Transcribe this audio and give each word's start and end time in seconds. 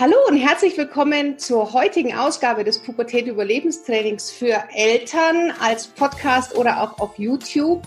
Hallo 0.00 0.16
und 0.28 0.38
herzlich 0.38 0.78
willkommen 0.78 1.38
zur 1.38 1.74
heutigen 1.74 2.16
Ausgabe 2.16 2.64
des 2.64 2.78
Pubertät 2.78 3.26
Überlebenstrainings 3.26 4.30
für 4.30 4.64
Eltern 4.74 5.52
als 5.60 5.88
Podcast 5.88 6.56
oder 6.56 6.82
auch 6.82 6.98
auf 7.00 7.18
YouTube. 7.18 7.82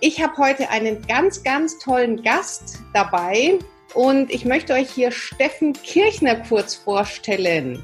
Ich 0.00 0.22
habe 0.22 0.36
heute 0.36 0.68
einen 0.68 1.00
ganz, 1.06 1.42
ganz 1.42 1.78
tollen 1.78 2.22
Gast 2.22 2.80
dabei 2.92 3.58
und 3.94 4.30
ich 4.30 4.44
möchte 4.44 4.74
euch 4.74 4.90
hier 4.90 5.10
Steffen 5.10 5.72
Kirchner 5.72 6.36
kurz 6.36 6.74
vorstellen. 6.74 7.82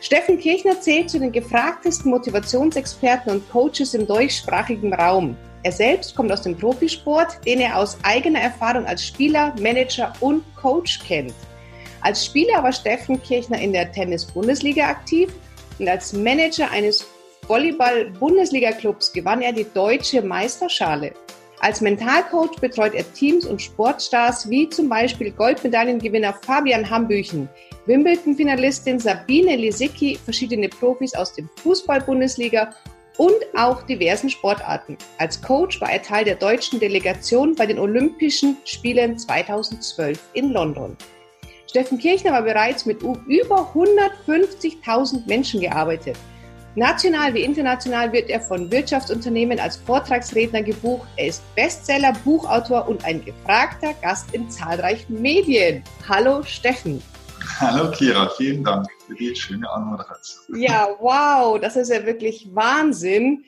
Steffen 0.00 0.38
Kirchner 0.38 0.80
zählt 0.80 1.10
zu 1.10 1.18
den 1.18 1.32
gefragtesten 1.32 2.08
Motivationsexperten 2.08 3.32
und 3.32 3.50
Coaches 3.50 3.94
im 3.94 4.06
deutschsprachigen 4.06 4.94
Raum. 4.94 5.36
Er 5.64 5.72
selbst 5.72 6.14
kommt 6.14 6.30
aus 6.30 6.42
dem 6.42 6.56
Profisport, 6.56 7.44
den 7.44 7.58
er 7.58 7.78
aus 7.78 7.98
eigener 8.04 8.38
Erfahrung 8.38 8.86
als 8.86 9.04
Spieler, 9.04 9.52
Manager 9.58 10.12
und 10.20 10.44
Coach 10.54 11.00
kennt. 11.00 11.34
Als 12.02 12.26
Spieler 12.26 12.62
war 12.62 12.72
Steffen 12.72 13.22
Kirchner 13.22 13.60
in 13.60 13.72
der 13.72 13.92
Tennis-Bundesliga 13.92 14.88
aktiv 14.88 15.32
und 15.78 15.88
als 15.88 16.12
Manager 16.12 16.70
eines 16.70 17.06
Volleyball-Bundesliga-Clubs 17.46 19.12
gewann 19.12 19.40
er 19.40 19.52
die 19.52 19.66
deutsche 19.72 20.20
Meisterschale. 20.20 21.12
Als 21.60 21.80
Mentalcoach 21.80 22.58
betreut 22.60 22.94
er 22.94 23.10
Teams 23.12 23.46
und 23.46 23.62
Sportstars 23.62 24.50
wie 24.50 24.68
zum 24.68 24.88
Beispiel 24.88 25.30
Goldmedaillengewinner 25.30 26.34
Fabian 26.42 26.90
Hambüchen, 26.90 27.48
Wimbledon-Finalistin 27.86 28.98
Sabine 28.98 29.54
Lisicki, 29.54 30.18
verschiedene 30.24 30.68
Profis 30.68 31.14
aus 31.14 31.32
dem 31.34 31.48
Fußball-Bundesliga 31.62 32.74
und 33.16 33.36
auch 33.56 33.82
diversen 33.82 34.28
Sportarten. 34.28 34.98
Als 35.18 35.40
Coach 35.40 35.80
war 35.80 35.92
er 35.92 36.02
Teil 36.02 36.24
der 36.24 36.34
deutschen 36.34 36.80
Delegation 36.80 37.54
bei 37.54 37.66
den 37.66 37.78
Olympischen 37.78 38.56
Spielen 38.64 39.16
2012 39.16 40.18
in 40.32 40.50
London. 40.50 40.96
Steffen 41.72 41.96
Kirchner 41.98 42.32
war 42.32 42.42
bereits 42.42 42.84
mit 42.84 43.00
über 43.02 43.72
150.000 43.72 45.26
Menschen 45.26 45.58
gearbeitet. 45.58 46.18
National 46.74 47.32
wie 47.32 47.40
international 47.40 48.12
wird 48.12 48.28
er 48.28 48.42
von 48.42 48.70
Wirtschaftsunternehmen 48.70 49.58
als 49.58 49.78
Vortragsredner 49.78 50.62
gebucht. 50.62 51.08
Er 51.16 51.28
ist 51.28 51.42
Bestseller, 51.54 52.12
Buchautor 52.26 52.86
und 52.86 53.06
ein 53.06 53.24
gefragter 53.24 53.94
Gast 54.02 54.34
in 54.34 54.50
zahlreichen 54.50 55.22
Medien. 55.22 55.82
Hallo 56.06 56.42
Steffen. 56.42 57.02
Hallo 57.58 57.90
Kira, 57.90 58.28
vielen 58.36 58.62
Dank 58.62 58.86
für 59.06 59.14
die 59.14 59.34
schöne 59.34 59.70
Anmoderation. 59.70 60.60
Ja, 60.60 60.88
wow, 61.00 61.58
das 61.58 61.76
ist 61.76 61.88
ja 61.88 62.04
wirklich 62.04 62.50
Wahnsinn. 62.52 63.44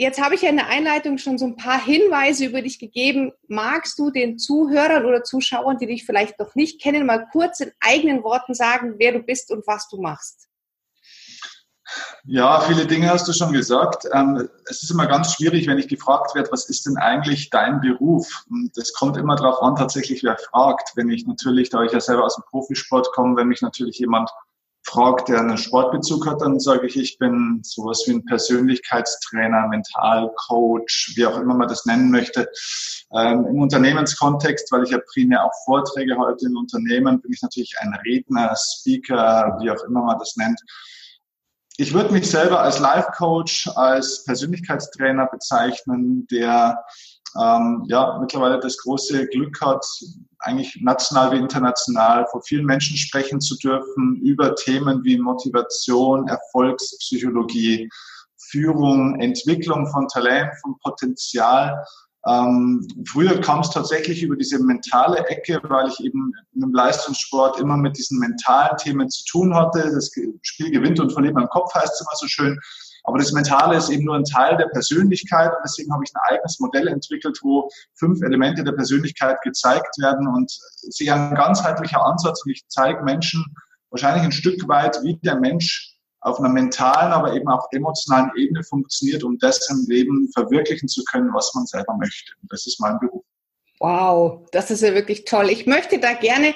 Jetzt 0.00 0.22
habe 0.22 0.36
ich 0.36 0.42
ja 0.42 0.50
in 0.50 0.56
der 0.58 0.68
Einleitung 0.68 1.18
schon 1.18 1.38
so 1.38 1.44
ein 1.44 1.56
paar 1.56 1.84
Hinweise 1.84 2.44
über 2.44 2.62
dich 2.62 2.78
gegeben. 2.78 3.32
Magst 3.48 3.98
du 3.98 4.12
den 4.12 4.38
Zuhörern 4.38 5.04
oder 5.04 5.24
Zuschauern, 5.24 5.76
die 5.76 5.88
dich 5.88 6.06
vielleicht 6.06 6.38
noch 6.38 6.54
nicht 6.54 6.80
kennen, 6.80 7.04
mal 7.04 7.26
kurz 7.32 7.58
in 7.58 7.72
eigenen 7.80 8.22
Worten 8.22 8.54
sagen, 8.54 8.94
wer 8.98 9.10
du 9.10 9.18
bist 9.18 9.50
und 9.50 9.66
was 9.66 9.88
du 9.88 10.00
machst? 10.00 10.46
Ja, 12.26 12.60
viele 12.60 12.86
Dinge 12.86 13.10
hast 13.10 13.26
du 13.26 13.32
schon 13.32 13.52
gesagt. 13.52 14.06
Ähm, 14.12 14.48
es 14.66 14.84
ist 14.84 14.90
immer 14.92 15.08
ganz 15.08 15.34
schwierig, 15.34 15.66
wenn 15.66 15.78
ich 15.78 15.88
gefragt 15.88 16.32
werde, 16.36 16.52
was 16.52 16.68
ist 16.68 16.86
denn 16.86 16.96
eigentlich 16.96 17.50
dein 17.50 17.80
Beruf? 17.80 18.44
Das 18.76 18.92
kommt 18.92 19.16
immer 19.16 19.34
darauf 19.34 19.60
an, 19.62 19.74
tatsächlich, 19.74 20.22
wer 20.22 20.38
fragt. 20.38 20.92
Wenn 20.94 21.10
ich 21.10 21.26
natürlich, 21.26 21.70
da 21.70 21.82
ich 21.82 21.90
ja 21.90 21.98
selber 21.98 22.24
aus 22.24 22.36
dem 22.36 22.44
Profisport 22.44 23.10
komme, 23.10 23.36
wenn 23.36 23.48
mich 23.48 23.62
natürlich 23.62 23.98
jemand 23.98 24.30
fragt, 24.88 25.28
der 25.28 25.40
einen 25.40 25.58
Sportbezug 25.58 26.26
hat, 26.26 26.40
dann 26.40 26.58
sage 26.58 26.86
ich, 26.86 26.96
ich 26.96 27.18
bin 27.18 27.60
sowas 27.62 28.04
wie 28.06 28.12
ein 28.12 28.24
Persönlichkeitstrainer, 28.24 29.68
Mentalcoach, 29.68 31.12
wie 31.14 31.26
auch 31.26 31.38
immer 31.38 31.54
man 31.54 31.68
das 31.68 31.84
nennen 31.86 32.10
möchte. 32.10 32.48
Ähm, 33.12 33.46
Im 33.46 33.60
Unternehmenskontext, 33.60 34.72
weil 34.72 34.84
ich 34.84 34.90
ja 34.90 34.98
primär 35.12 35.44
auch 35.44 35.52
Vorträge 35.64 36.18
halte 36.18 36.46
in 36.46 36.56
Unternehmen, 36.56 37.20
bin 37.20 37.32
ich 37.32 37.42
natürlich 37.42 37.74
ein 37.80 37.94
Redner, 38.04 38.54
Speaker, 38.56 39.58
wie 39.60 39.70
auch 39.70 39.82
immer 39.84 40.02
man 40.02 40.18
das 40.18 40.36
nennt. 40.36 40.60
Ich 41.80 41.94
würde 41.94 42.12
mich 42.12 42.28
selber 42.28 42.60
als 42.60 42.80
Life 42.80 43.10
Coach, 43.16 43.68
als 43.76 44.24
Persönlichkeitstrainer 44.24 45.26
bezeichnen, 45.26 46.26
der 46.26 46.84
ähm, 47.36 47.84
ja 47.88 48.18
mittlerweile 48.20 48.58
das 48.60 48.78
große 48.78 49.26
Glück 49.28 49.60
hat, 49.60 49.84
eigentlich 50.40 50.78
national 50.82 51.32
wie 51.32 51.38
international 51.38 52.26
vor 52.30 52.42
vielen 52.42 52.64
Menschen 52.64 52.96
sprechen 52.96 53.40
zu 53.40 53.56
dürfen 53.56 54.16
über 54.22 54.54
Themen 54.54 55.02
wie 55.04 55.18
Motivation, 55.18 56.28
Erfolgspsychologie, 56.28 57.88
Führung, 58.50 59.20
Entwicklung 59.20 59.86
von 59.88 60.06
Talent, 60.08 60.50
von 60.62 60.78
Potenzial. 60.82 61.84
Ähm, 62.26 62.86
früher 63.06 63.40
kam 63.40 63.60
es 63.60 63.70
tatsächlich 63.70 64.22
über 64.22 64.36
diese 64.36 64.62
mentale 64.62 65.18
Ecke, 65.28 65.60
weil 65.64 65.88
ich 65.88 66.00
eben 66.00 66.32
im 66.54 66.72
Leistungssport 66.72 67.60
immer 67.60 67.76
mit 67.76 67.96
diesen 67.96 68.18
mentalen 68.18 68.76
Themen 68.76 69.08
zu 69.08 69.24
tun 69.24 69.54
hatte. 69.54 69.90
Das 69.92 70.10
Spiel 70.42 70.70
gewinnt 70.70 71.00
und 71.00 71.12
verliert 71.12 71.34
man 71.34 71.44
im 71.44 71.50
Kopf, 71.50 71.74
heißt 71.74 71.94
es 71.94 72.00
immer 72.00 72.16
so 72.16 72.26
schön. 72.26 72.58
Aber 73.08 73.16
das 73.16 73.32
Mentale 73.32 73.78
ist 73.78 73.88
eben 73.88 74.04
nur 74.04 74.16
ein 74.16 74.24
Teil 74.24 74.58
der 74.58 74.66
Persönlichkeit 74.66 75.48
und 75.48 75.60
deswegen 75.64 75.90
habe 75.94 76.04
ich 76.04 76.14
ein 76.14 76.20
eigenes 76.30 76.60
Modell 76.60 76.88
entwickelt, 76.88 77.38
wo 77.40 77.66
fünf 77.94 78.20
Elemente 78.20 78.62
der 78.62 78.72
Persönlichkeit 78.72 79.40
gezeigt 79.40 79.96
werden 79.98 80.28
und 80.28 80.50
sich 80.50 81.10
ein 81.10 81.34
ganzheitlicher 81.34 82.04
Ansatz 82.04 82.44
und 82.44 82.52
ich 82.52 82.64
zeige 82.68 83.02
Menschen 83.02 83.42
wahrscheinlich 83.88 84.24
ein 84.24 84.32
Stück 84.32 84.68
weit, 84.68 84.98
wie 85.04 85.16
der 85.24 85.36
Mensch 85.36 85.96
auf 86.20 86.38
einer 86.38 86.50
mentalen, 86.50 87.12
aber 87.12 87.32
eben 87.32 87.48
auch 87.48 87.66
emotionalen 87.70 88.30
Ebene 88.36 88.62
funktioniert, 88.62 89.24
um 89.24 89.38
das 89.38 89.70
im 89.70 89.86
Leben 89.88 90.28
verwirklichen 90.34 90.86
zu 90.86 91.02
können, 91.04 91.32
was 91.32 91.50
man 91.54 91.64
selber 91.64 91.96
möchte. 91.96 92.34
Und 92.42 92.52
das 92.52 92.66
ist 92.66 92.78
mein 92.78 92.98
Beruf. 92.98 93.24
Wow, 93.80 94.46
das 94.52 94.70
ist 94.70 94.82
ja 94.82 94.92
wirklich 94.92 95.24
toll. 95.24 95.48
Ich 95.48 95.64
möchte 95.64 95.98
da 95.98 96.12
gerne 96.12 96.52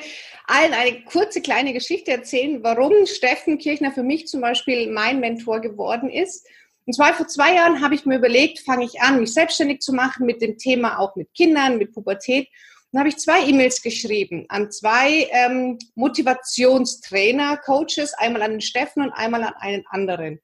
allen 0.52 0.74
eine 0.74 1.02
kurze 1.04 1.40
kleine 1.40 1.72
Geschichte 1.72 2.10
erzählen, 2.10 2.62
warum 2.62 3.06
Steffen 3.06 3.56
Kirchner 3.58 3.90
für 3.90 4.02
mich 4.02 4.26
zum 4.26 4.42
Beispiel 4.42 4.90
mein 4.90 5.18
Mentor 5.20 5.60
geworden 5.60 6.10
ist. 6.10 6.46
Und 6.84 6.94
zwar 6.94 7.14
vor 7.14 7.26
zwei 7.26 7.54
Jahren 7.54 7.80
habe 7.80 7.94
ich 7.94 8.04
mir 8.04 8.18
überlegt, 8.18 8.60
fange 8.60 8.84
ich 8.84 9.00
an, 9.00 9.20
mich 9.20 9.32
selbstständig 9.32 9.80
zu 9.80 9.94
machen 9.94 10.26
mit 10.26 10.42
dem 10.42 10.58
Thema 10.58 10.98
auch 10.98 11.16
mit 11.16 11.32
Kindern, 11.34 11.78
mit 11.78 11.92
Pubertät. 11.92 12.48
Und 12.90 12.98
habe 12.98 13.08
ich 13.08 13.16
zwei 13.16 13.40
E-Mails 13.46 13.80
geschrieben 13.80 14.44
an 14.48 14.70
zwei 14.70 15.26
ähm, 15.30 15.78
Motivationstrainer, 15.94 17.56
Coaches, 17.56 18.12
einmal 18.14 18.42
an 18.42 18.50
den 18.50 18.60
Steffen 18.60 19.02
und 19.02 19.12
einmal 19.12 19.44
an 19.44 19.54
einen 19.58 19.84
anderen. 19.88 20.38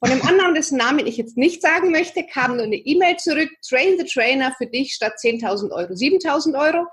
Von 0.00 0.10
dem 0.10 0.22
anderen, 0.26 0.54
dessen 0.54 0.78
Namen 0.78 1.06
ich 1.06 1.16
jetzt 1.16 1.36
nicht 1.36 1.62
sagen 1.62 1.92
möchte, 1.92 2.24
kam 2.24 2.56
nur 2.56 2.66
eine 2.66 2.76
E-Mail 2.76 3.16
zurück, 3.18 3.48
Train 3.66 3.96
the 3.98 4.04
Trainer 4.04 4.52
für 4.58 4.66
dich 4.66 4.94
statt 4.94 5.14
10.000 5.22 5.70
Euro 5.70 5.92
7.000 5.92 6.58
Euro. 6.60 6.86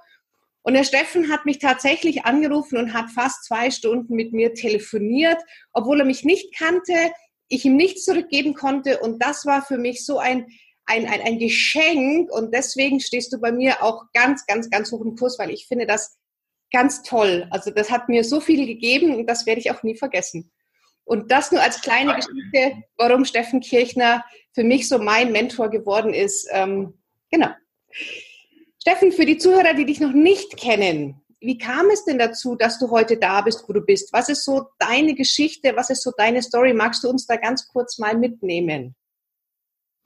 Und 0.63 0.75
der 0.75 0.83
Steffen 0.83 1.31
hat 1.31 1.45
mich 1.45 1.59
tatsächlich 1.59 2.25
angerufen 2.25 2.77
und 2.77 2.93
hat 2.93 3.09
fast 3.09 3.45
zwei 3.45 3.71
Stunden 3.71 4.15
mit 4.15 4.31
mir 4.31 4.53
telefoniert, 4.53 5.41
obwohl 5.73 5.99
er 5.99 6.05
mich 6.05 6.23
nicht 6.23 6.55
kannte, 6.55 7.11
ich 7.47 7.65
ihm 7.65 7.75
nichts 7.75 8.05
zurückgeben 8.05 8.53
konnte. 8.53 8.99
Und 8.99 9.23
das 9.23 9.45
war 9.45 9.63
für 9.63 9.77
mich 9.77 10.05
so 10.05 10.19
ein, 10.19 10.47
ein, 10.85 11.07
ein, 11.07 11.21
ein 11.21 11.39
Geschenk. 11.39 12.31
Und 12.31 12.53
deswegen 12.53 12.99
stehst 12.99 13.33
du 13.33 13.39
bei 13.39 13.51
mir 13.51 13.81
auch 13.83 14.05
ganz, 14.13 14.45
ganz, 14.45 14.69
ganz 14.69 14.91
hoch 14.91 15.01
im 15.01 15.15
Kurs, 15.15 15.39
weil 15.39 15.49
ich 15.49 15.67
finde 15.67 15.85
das 15.85 16.17
ganz 16.71 17.03
toll. 17.03 17.47
Also 17.51 17.71
das 17.71 17.91
hat 17.91 18.07
mir 18.07 18.23
so 18.23 18.39
viel 18.39 18.65
gegeben 18.65 19.15
und 19.15 19.27
das 19.27 19.45
werde 19.45 19.59
ich 19.59 19.71
auch 19.71 19.83
nie 19.83 19.97
vergessen. 19.97 20.51
Und 21.03 21.31
das 21.31 21.51
nur 21.51 21.61
als 21.61 21.81
kleine 21.81 22.15
Geschichte, 22.15 22.83
warum 22.97 23.25
Steffen 23.25 23.59
Kirchner 23.59 24.23
für 24.53 24.63
mich 24.63 24.87
so 24.87 24.99
mein 24.99 25.31
Mentor 25.31 25.69
geworden 25.69 26.13
ist. 26.13 26.47
Ähm, 26.51 27.01
genau. 27.29 27.49
Steffen, 28.81 29.11
für 29.11 29.25
die 29.27 29.37
Zuhörer, 29.37 29.75
die 29.75 29.85
dich 29.85 29.99
noch 29.99 30.11
nicht 30.11 30.57
kennen, 30.57 31.21
wie 31.39 31.57
kam 31.57 31.89
es 31.91 32.03
denn 32.03 32.17
dazu, 32.17 32.55
dass 32.55 32.79
du 32.79 32.89
heute 32.89 33.17
da 33.17 33.41
bist, 33.41 33.63
wo 33.67 33.73
du 33.73 33.81
bist? 33.81 34.11
Was 34.11 34.27
ist 34.27 34.43
so 34.43 34.69
deine 34.79 35.13
Geschichte? 35.13 35.75
Was 35.75 35.91
ist 35.91 36.01
so 36.03 36.11
deine 36.17 36.41
Story? 36.41 36.73
Magst 36.73 37.03
du 37.03 37.09
uns 37.09 37.27
da 37.27 37.35
ganz 37.35 37.67
kurz 37.67 37.99
mal 37.99 38.17
mitnehmen? 38.17 38.95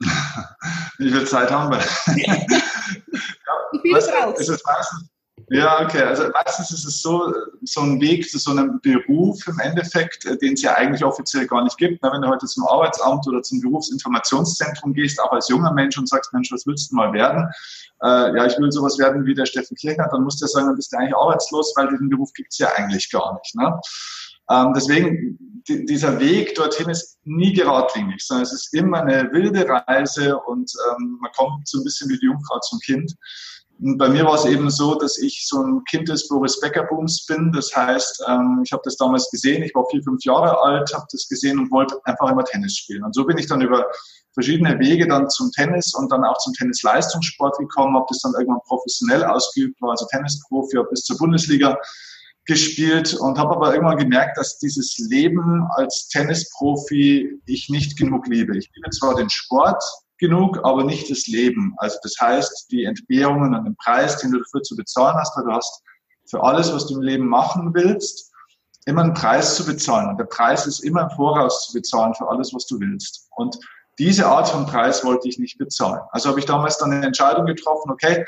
Wie 0.98 1.10
viel 1.10 1.26
Zeit 1.26 1.50
haben 1.50 1.70
wir? 1.70 1.78
ja, 2.16 2.34
Wie 3.72 3.80
viel 3.80 3.96
ist 3.96 4.12
raus? 4.12 4.38
Es 4.38 4.48
ist 4.48 4.66
meistens, 4.66 5.08
ja, 5.48 5.80
okay. 5.80 6.02
Also 6.02 6.24
meistens 6.32 6.72
ist 6.72 6.84
es 6.84 7.02
so, 7.02 7.32
so 7.62 7.80
ein 7.80 8.00
Weg 8.00 8.28
zu 8.28 8.38
so 8.38 8.50
einem 8.50 8.80
Beruf 8.80 9.46
im 9.46 9.58
Endeffekt, 9.60 10.24
äh, 10.24 10.36
den 10.38 10.54
es 10.54 10.62
ja 10.62 10.74
eigentlich 10.74 11.04
offiziell 11.04 11.46
gar 11.46 11.62
nicht 11.62 11.76
gibt. 11.78 12.02
Wenn 12.02 12.22
du 12.22 12.28
heute 12.28 12.46
zum 12.46 12.66
Arbeitsamt 12.66 13.28
oder 13.28 13.42
zum 13.42 13.60
Berufsinformationszentrum 13.60 14.92
gehst, 14.92 15.20
auch 15.20 15.30
als 15.30 15.48
junger 15.48 15.72
Mensch 15.72 15.96
und 15.98 16.08
sagst, 16.08 16.32
Mensch, 16.32 16.50
was 16.50 16.66
willst 16.66 16.90
du 16.90 16.96
mal 16.96 17.12
werden? 17.12 17.48
Äh, 18.02 18.36
ja, 18.36 18.46
ich 18.46 18.58
will 18.58 18.72
sowas 18.72 18.98
werden 18.98 19.24
wie 19.24 19.34
der 19.34 19.46
Steffen 19.46 19.76
Kirchner, 19.76 20.08
dann 20.10 20.24
musst 20.24 20.40
du 20.40 20.46
ja 20.46 20.48
sagen, 20.48 20.66
dann 20.66 20.76
bist 20.76 20.92
du 20.92 20.98
eigentlich 20.98 21.16
arbeitslos, 21.16 21.72
weil 21.76 21.88
diesen 21.88 22.10
Beruf 22.10 22.32
gibt 22.32 22.52
es 22.52 22.58
ja 22.58 22.68
eigentlich 22.74 23.10
gar 23.10 23.34
nicht. 23.34 23.54
Ne? 23.54 23.80
Ähm, 24.50 24.72
deswegen, 24.74 25.62
die, 25.68 25.84
dieser 25.86 26.20
Weg 26.20 26.54
dorthin 26.54 26.88
ist 26.88 27.18
nie 27.24 27.52
geradlinig, 27.52 28.24
sondern 28.24 28.44
es 28.44 28.52
ist 28.52 28.74
immer 28.74 29.00
eine 29.00 29.30
wilde 29.32 29.66
Reise 29.68 30.38
und 30.38 30.72
ähm, 30.90 31.18
man 31.20 31.30
kommt 31.32 31.66
so 31.66 31.78
ein 31.78 31.84
bisschen 31.84 32.08
wie 32.10 32.18
die 32.18 32.26
Jungfrau 32.26 32.58
zum 32.60 32.78
Kind. 32.80 33.14
Und 33.78 33.98
bei 33.98 34.08
mir 34.08 34.24
war 34.24 34.34
es 34.36 34.46
eben 34.46 34.70
so, 34.70 34.94
dass 34.94 35.18
ich 35.18 35.46
so 35.46 35.62
ein 35.62 35.84
Kind 35.84 36.08
des 36.08 36.28
Boris 36.28 36.58
Becker 36.60 36.84
Booms 36.84 37.26
bin. 37.26 37.52
Das 37.52 37.74
heißt, 37.74 38.24
ähm, 38.28 38.62
ich 38.64 38.72
habe 38.72 38.82
das 38.84 38.96
damals 38.96 39.30
gesehen. 39.30 39.62
Ich 39.62 39.74
war 39.74 39.84
vier, 39.90 40.02
fünf 40.02 40.24
Jahre 40.24 40.58
alt, 40.62 40.92
habe 40.94 41.06
das 41.12 41.28
gesehen 41.28 41.58
und 41.58 41.70
wollte 41.70 41.98
einfach 42.04 42.30
immer 42.30 42.44
Tennis 42.44 42.76
spielen. 42.76 43.04
Und 43.04 43.14
so 43.14 43.24
bin 43.24 43.36
ich 43.36 43.46
dann 43.46 43.60
über 43.60 43.86
verschiedene 44.32 44.78
Wege 44.78 45.06
dann 45.08 45.28
zum 45.30 45.50
Tennis 45.52 45.94
und 45.94 46.12
dann 46.12 46.24
auch 46.24 46.36
zum 46.38 46.52
Tennisleistungssport 46.54 47.58
gekommen, 47.58 47.96
habe 47.96 48.06
das 48.08 48.20
dann 48.20 48.34
irgendwann 48.34 48.60
professionell 48.66 49.24
ausgeübt, 49.24 49.80
war 49.80 49.92
also 49.92 50.06
Tennisprofi 50.10 50.78
bis 50.90 51.04
zur 51.04 51.16
Bundesliga 51.16 51.76
gespielt 52.44 53.14
und 53.14 53.38
habe 53.38 53.56
aber 53.56 53.74
irgendwann 53.74 53.96
gemerkt, 53.96 54.38
dass 54.38 54.58
dieses 54.58 54.96
Leben 55.10 55.66
als 55.76 56.08
Tennisprofi 56.08 57.40
ich 57.46 57.68
nicht 57.70 57.98
genug 57.98 58.26
liebe. 58.28 58.56
Ich 58.56 58.70
liebe 58.74 58.90
zwar 58.90 59.16
den 59.16 59.30
Sport 59.30 59.82
genug, 60.18 60.58
aber 60.64 60.84
nicht 60.84 61.10
das 61.10 61.26
Leben. 61.26 61.74
Also 61.78 61.98
das 62.02 62.14
heißt, 62.20 62.70
die 62.70 62.84
Entbehrungen 62.84 63.54
und 63.54 63.64
den 63.64 63.76
Preis, 63.76 64.18
den 64.18 64.32
du 64.32 64.38
dafür 64.38 64.62
zu 64.62 64.76
bezahlen 64.76 65.16
hast, 65.16 65.36
weil 65.36 65.44
du 65.44 65.52
hast 65.52 65.82
für 66.28 66.42
alles, 66.42 66.72
was 66.72 66.86
du 66.86 66.96
im 66.96 67.02
Leben 67.02 67.26
machen 67.26 67.72
willst, 67.74 68.32
immer 68.86 69.02
einen 69.02 69.14
Preis 69.14 69.56
zu 69.56 69.66
bezahlen. 69.66 70.08
Und 70.08 70.18
der 70.18 70.24
Preis 70.24 70.66
ist 70.66 70.80
immer 70.80 71.02
im 71.02 71.10
Voraus 71.10 71.66
zu 71.66 71.72
bezahlen 71.74 72.14
für 72.14 72.28
alles, 72.28 72.54
was 72.54 72.66
du 72.66 72.80
willst. 72.80 73.28
Und 73.36 73.58
diese 73.98 74.26
Art 74.26 74.48
von 74.48 74.66
Preis 74.66 75.04
wollte 75.04 75.28
ich 75.28 75.38
nicht 75.38 75.58
bezahlen. 75.58 76.00
Also 76.10 76.28
habe 76.28 76.38
ich 76.38 76.46
damals 76.46 76.78
dann 76.78 76.92
eine 76.92 77.06
Entscheidung 77.06 77.46
getroffen, 77.46 77.90
okay, 77.90 78.24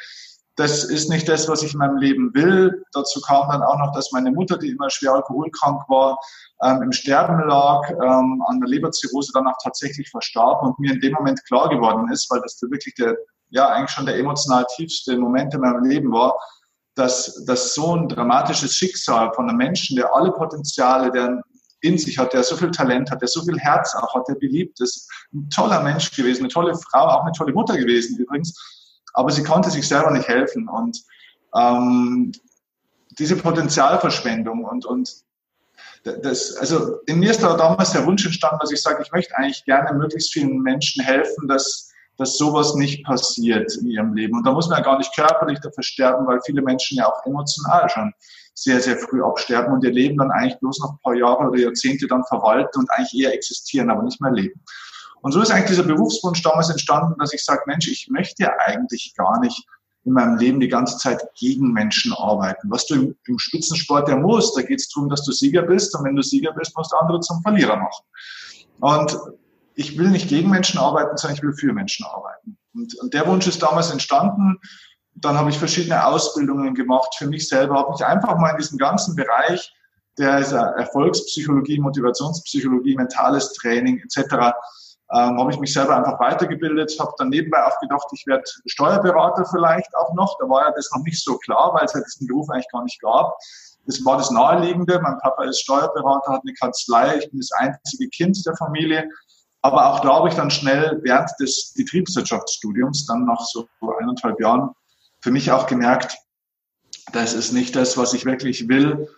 das 0.58 0.82
ist 0.82 1.08
nicht 1.08 1.28
das, 1.28 1.48
was 1.48 1.62
ich 1.62 1.72
in 1.72 1.78
meinem 1.78 1.98
Leben 1.98 2.34
will. 2.34 2.84
Dazu 2.92 3.20
kam 3.20 3.48
dann 3.48 3.62
auch 3.62 3.78
noch, 3.78 3.92
dass 3.92 4.10
meine 4.10 4.32
Mutter, 4.32 4.58
die 4.58 4.70
immer 4.70 4.90
schwer 4.90 5.12
alkoholkrank 5.14 5.88
war, 5.88 6.18
ähm, 6.64 6.82
im 6.82 6.90
Sterben 6.90 7.48
lag, 7.48 7.88
ähm, 7.90 8.42
an 8.44 8.58
der 8.58 8.68
Leberzirrhose 8.68 9.30
danach 9.32 9.54
tatsächlich 9.62 10.10
verstarb 10.10 10.64
und 10.64 10.76
mir 10.80 10.94
in 10.94 11.00
dem 11.00 11.12
Moment 11.12 11.44
klar 11.46 11.68
geworden 11.68 12.10
ist, 12.10 12.28
weil 12.28 12.40
das 12.40 12.60
wirklich 12.60 12.96
der, 12.96 13.16
ja, 13.50 13.68
eigentlich 13.68 13.90
schon 13.90 14.06
der 14.06 14.18
emotional 14.18 14.66
tiefste 14.74 15.16
Moment 15.16 15.54
in 15.54 15.60
meinem 15.60 15.84
Leben 15.84 16.12
war, 16.12 16.34
dass, 16.96 17.44
dass 17.44 17.74
so 17.74 17.94
ein 17.94 18.08
dramatisches 18.08 18.74
Schicksal 18.74 19.32
von 19.34 19.48
einem 19.48 19.58
Menschen, 19.58 19.94
der 19.94 20.12
alle 20.12 20.32
Potenziale, 20.32 21.12
der 21.12 21.40
in 21.82 21.98
sich 21.98 22.18
hat, 22.18 22.32
der 22.32 22.42
so 22.42 22.56
viel 22.56 22.72
Talent 22.72 23.12
hat, 23.12 23.20
der 23.20 23.28
so 23.28 23.44
viel 23.44 23.60
Herz 23.60 23.94
auch 23.94 24.12
hat, 24.12 24.26
der 24.26 24.34
beliebt 24.34 24.80
ist, 24.80 25.08
ein 25.32 25.48
toller 25.50 25.84
Mensch 25.84 26.10
gewesen, 26.10 26.40
eine 26.40 26.48
tolle 26.48 26.74
Frau, 26.74 27.06
auch 27.06 27.22
eine 27.22 27.30
tolle 27.30 27.52
Mutter 27.52 27.76
gewesen 27.76 28.18
übrigens, 28.18 28.77
aber 29.18 29.32
sie 29.32 29.42
konnte 29.42 29.68
sich 29.68 29.88
selber 29.88 30.12
nicht 30.12 30.28
helfen 30.28 30.68
und 30.68 31.02
ähm, 31.52 32.30
diese 33.18 33.34
Potenzialverschwendung 33.34 34.64
und, 34.64 34.86
und 34.86 35.12
das, 36.04 36.54
also 36.56 37.00
in 37.06 37.18
mir 37.18 37.32
ist 37.32 37.42
da 37.42 37.56
damals 37.56 37.90
der 37.90 38.06
Wunsch 38.06 38.24
entstanden, 38.24 38.60
dass 38.60 38.70
ich 38.70 38.80
sage, 38.80 39.02
ich 39.02 39.10
möchte 39.10 39.36
eigentlich 39.36 39.64
gerne 39.64 39.92
möglichst 39.98 40.32
vielen 40.32 40.60
Menschen 40.60 41.04
helfen, 41.04 41.48
dass, 41.48 41.90
dass 42.16 42.38
sowas 42.38 42.76
nicht 42.76 43.04
passiert 43.04 43.76
in 43.76 43.88
ihrem 43.88 44.14
Leben. 44.14 44.38
Und 44.38 44.46
da 44.46 44.52
muss 44.52 44.68
man 44.68 44.78
ja 44.78 44.84
gar 44.84 44.98
nicht 44.98 45.12
körperlich 45.16 45.58
dafür 45.58 45.82
sterben, 45.82 46.24
weil 46.28 46.40
viele 46.46 46.62
Menschen 46.62 46.98
ja 46.98 47.06
auch 47.06 47.26
emotional 47.26 47.90
schon 47.90 48.12
sehr, 48.54 48.80
sehr 48.80 48.98
früh 48.98 49.20
absterben 49.20 49.72
und 49.72 49.82
ihr 49.82 49.92
Leben 49.92 50.18
dann 50.18 50.30
eigentlich 50.30 50.60
bloß 50.60 50.78
noch 50.78 50.92
ein 50.92 51.00
paar 51.02 51.14
Jahre 51.14 51.48
oder 51.48 51.58
Jahrzehnte 51.58 52.06
dann 52.06 52.22
verwalten 52.24 52.78
und 52.78 52.90
eigentlich 52.92 53.20
eher 53.20 53.34
existieren, 53.34 53.90
aber 53.90 54.04
nicht 54.04 54.20
mehr 54.20 54.30
leben. 54.30 54.62
Und 55.22 55.32
so 55.32 55.40
ist 55.40 55.50
eigentlich 55.50 55.70
dieser 55.70 55.82
Berufswunsch 55.82 56.42
damals 56.42 56.70
entstanden, 56.70 57.14
dass 57.18 57.32
ich 57.32 57.44
sage, 57.44 57.62
Mensch, 57.66 57.88
ich 57.88 58.08
möchte 58.10 58.44
ja 58.44 58.52
eigentlich 58.66 59.14
gar 59.16 59.40
nicht 59.40 59.66
in 60.04 60.12
meinem 60.12 60.36
Leben 60.36 60.60
die 60.60 60.68
ganze 60.68 60.96
Zeit 60.98 61.22
gegen 61.38 61.72
Menschen 61.72 62.12
arbeiten. 62.12 62.70
Was 62.70 62.86
du 62.86 62.94
im, 62.94 63.16
im 63.26 63.38
Spitzensport 63.38 64.08
ja 64.08 64.16
musst, 64.16 64.56
da 64.56 64.62
geht 64.62 64.80
es 64.80 64.88
darum, 64.88 65.08
dass 65.10 65.24
du 65.24 65.32
Sieger 65.32 65.62
bist 65.62 65.94
und 65.94 66.04
wenn 66.04 66.16
du 66.16 66.22
Sieger 66.22 66.52
bist, 66.52 66.76
musst 66.76 66.92
du 66.92 66.96
andere 66.96 67.20
zum 67.20 67.42
Verlierer 67.42 67.76
machen. 67.76 68.04
Und 68.80 69.18
ich 69.74 69.98
will 69.98 70.08
nicht 70.08 70.28
gegen 70.28 70.50
Menschen 70.50 70.78
arbeiten, 70.78 71.16
sondern 71.16 71.36
ich 71.36 71.42
will 71.42 71.52
für 71.52 71.72
Menschen 71.72 72.06
arbeiten. 72.06 72.56
Und, 72.74 72.94
und 73.00 73.12
der 73.12 73.26
Wunsch 73.26 73.46
ist 73.46 73.62
damals 73.62 73.90
entstanden. 73.90 74.58
Dann 75.14 75.36
habe 75.36 75.50
ich 75.50 75.58
verschiedene 75.58 76.04
Ausbildungen 76.06 76.74
gemacht 76.74 77.14
für 77.16 77.26
mich 77.26 77.48
selber, 77.48 77.74
habe 77.74 77.92
mich 77.92 78.04
einfach 78.04 78.38
mal 78.38 78.50
in 78.50 78.58
diesem 78.58 78.78
ganzen 78.78 79.16
Bereich 79.16 79.72
der 80.16 80.38
Erfolgspsychologie, 80.38 81.78
Motivationspsychologie, 81.80 82.96
mentales 82.96 83.52
Training 83.52 84.00
etc 84.00 84.54
ähm, 85.12 85.38
habe 85.38 85.50
ich 85.52 85.58
mich 85.58 85.72
selber 85.72 85.96
einfach 85.96 86.20
weitergebildet, 86.20 86.94
habe 87.00 87.12
dann 87.16 87.30
nebenbei 87.30 87.64
auch 87.64 87.78
gedacht, 87.80 88.06
ich 88.12 88.26
werde 88.26 88.44
Steuerberater 88.66 89.46
vielleicht 89.46 89.94
auch 89.96 90.12
noch. 90.14 90.36
Da 90.38 90.48
war 90.48 90.66
ja 90.66 90.72
das 90.72 90.90
noch 90.94 91.02
nicht 91.02 91.22
so 91.22 91.38
klar, 91.38 91.72
weil 91.74 91.86
es 91.86 91.94
ja 91.94 92.00
diesen 92.00 92.26
Beruf 92.26 92.48
eigentlich 92.50 92.70
gar 92.70 92.82
nicht 92.82 93.00
gab. 93.00 93.34
Das 93.86 94.04
war 94.04 94.18
das 94.18 94.30
Naheliegende. 94.30 95.00
Mein 95.00 95.18
Papa 95.18 95.44
ist 95.44 95.62
Steuerberater, 95.62 96.32
hat 96.32 96.42
eine 96.42 96.52
Kanzlei. 96.54 97.16
Ich 97.16 97.30
bin 97.30 97.40
das 97.40 97.50
einzige 97.52 98.08
Kind 98.10 98.44
der 98.44 98.54
Familie. 98.56 99.08
Aber 99.62 99.86
auch 99.86 100.00
da 100.00 100.14
habe 100.16 100.28
ich 100.28 100.34
dann 100.34 100.50
schnell 100.50 101.00
während 101.02 101.30
des 101.40 101.72
Betriebswirtschaftsstudiums, 101.74 103.06
dann 103.06 103.24
nach 103.24 103.40
so 103.40 103.66
eineinhalb 103.98 104.38
Jahren, 104.40 104.70
für 105.20 105.30
mich 105.30 105.50
auch 105.50 105.66
gemerkt, 105.66 106.16
das 107.12 107.32
ist 107.32 107.52
nicht 107.52 107.74
das, 107.74 107.96
was 107.96 108.12
ich 108.12 108.24
wirklich 108.24 108.68
will 108.68 109.08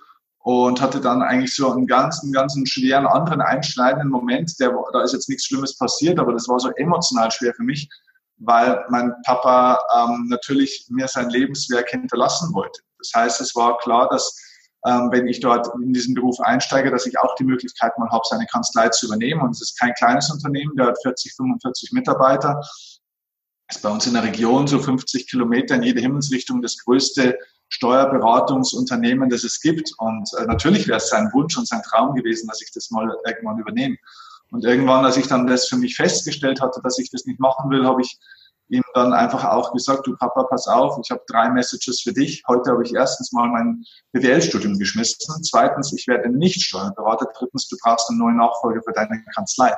und 0.50 0.80
hatte 0.80 1.00
dann 1.00 1.22
eigentlich 1.22 1.54
so 1.54 1.70
einen 1.70 1.86
ganzen, 1.86 2.32
ganzen 2.32 2.66
schweren 2.66 3.06
anderen 3.06 3.40
einschneidenden 3.40 4.10
Moment. 4.10 4.58
Der, 4.58 4.74
da 4.92 5.02
ist 5.02 5.12
jetzt 5.12 5.28
nichts 5.28 5.44
Schlimmes 5.44 5.78
passiert, 5.78 6.18
aber 6.18 6.32
das 6.32 6.48
war 6.48 6.58
so 6.58 6.70
emotional 6.70 7.30
schwer 7.30 7.54
für 7.54 7.62
mich, 7.62 7.88
weil 8.38 8.84
mein 8.90 9.14
Papa 9.24 9.78
ähm, 9.96 10.26
natürlich 10.28 10.86
mir 10.88 11.06
sein 11.06 11.30
Lebenswerk 11.30 11.90
hinterlassen 11.90 12.52
wollte. 12.52 12.80
Das 12.98 13.12
heißt, 13.14 13.40
es 13.40 13.54
war 13.54 13.78
klar, 13.78 14.08
dass 14.08 14.36
ähm, 14.86 15.10
wenn 15.12 15.28
ich 15.28 15.38
dort 15.38 15.68
in 15.80 15.92
diesen 15.92 16.14
Beruf 16.14 16.40
einsteige, 16.40 16.90
dass 16.90 17.06
ich 17.06 17.16
auch 17.20 17.36
die 17.36 17.44
Möglichkeit 17.44 17.96
mal 17.96 18.10
habe, 18.10 18.24
seine 18.28 18.46
Kanzlei 18.46 18.88
zu 18.88 19.06
übernehmen. 19.06 19.42
Und 19.42 19.50
es 19.50 19.60
ist 19.60 19.78
kein 19.78 19.94
kleines 19.94 20.32
Unternehmen, 20.32 20.74
der 20.74 20.86
hat 20.86 20.98
40, 21.02 21.32
45 21.34 21.92
Mitarbeiter. 21.92 22.60
Ist 23.70 23.82
bei 23.82 23.88
uns 23.88 24.04
in 24.08 24.14
der 24.14 24.24
Region 24.24 24.66
so 24.66 24.80
50 24.80 25.28
Kilometer 25.28 25.76
in 25.76 25.84
jede 25.84 26.00
Himmelsrichtung 26.00 26.60
das 26.60 26.76
größte 26.78 27.38
Steuerberatungsunternehmen, 27.70 29.30
das 29.30 29.44
es 29.44 29.60
gibt. 29.60 29.92
Und 29.98 30.28
äh, 30.38 30.44
natürlich 30.44 30.86
wäre 30.86 30.98
es 30.98 31.08
sein 31.08 31.30
Wunsch 31.32 31.56
und 31.56 31.66
sein 31.66 31.82
Traum 31.82 32.14
gewesen, 32.14 32.48
dass 32.48 32.60
ich 32.60 32.70
das 32.72 32.90
mal 32.90 33.08
irgendwann 33.26 33.58
übernehme. 33.58 33.96
Und 34.50 34.64
irgendwann, 34.64 35.04
als 35.04 35.16
ich 35.16 35.28
dann 35.28 35.46
das 35.46 35.68
für 35.68 35.76
mich 35.76 35.96
festgestellt 35.96 36.60
hatte, 36.60 36.80
dass 36.82 36.98
ich 36.98 37.10
das 37.10 37.24
nicht 37.24 37.40
machen 37.40 37.70
will, 37.70 37.86
habe 37.86 38.02
ich 38.02 38.18
ihm 38.68 38.82
dann 38.94 39.12
einfach 39.12 39.44
auch 39.44 39.72
gesagt, 39.72 40.06
du 40.06 40.16
Papa, 40.16 40.44
pass 40.44 40.66
auf, 40.66 40.98
ich 41.02 41.10
habe 41.10 41.22
drei 41.26 41.50
Messages 41.50 42.02
für 42.02 42.12
dich. 42.12 42.42
Heute 42.46 42.70
habe 42.70 42.84
ich 42.84 42.94
erstens 42.94 43.32
mal 43.32 43.48
mein 43.48 43.84
BWL-Studium 44.12 44.78
geschmissen. 44.78 45.42
Zweitens, 45.42 45.92
ich 45.92 46.06
werde 46.06 46.28
nicht 46.28 46.62
Steuerberater. 46.62 47.26
Drittens, 47.36 47.68
du 47.68 47.76
brauchst 47.82 48.08
einen 48.10 48.18
neuen 48.18 48.36
Nachfolger 48.36 48.80
für 48.82 48.92
deine 48.92 49.22
Kanzlei. 49.34 49.74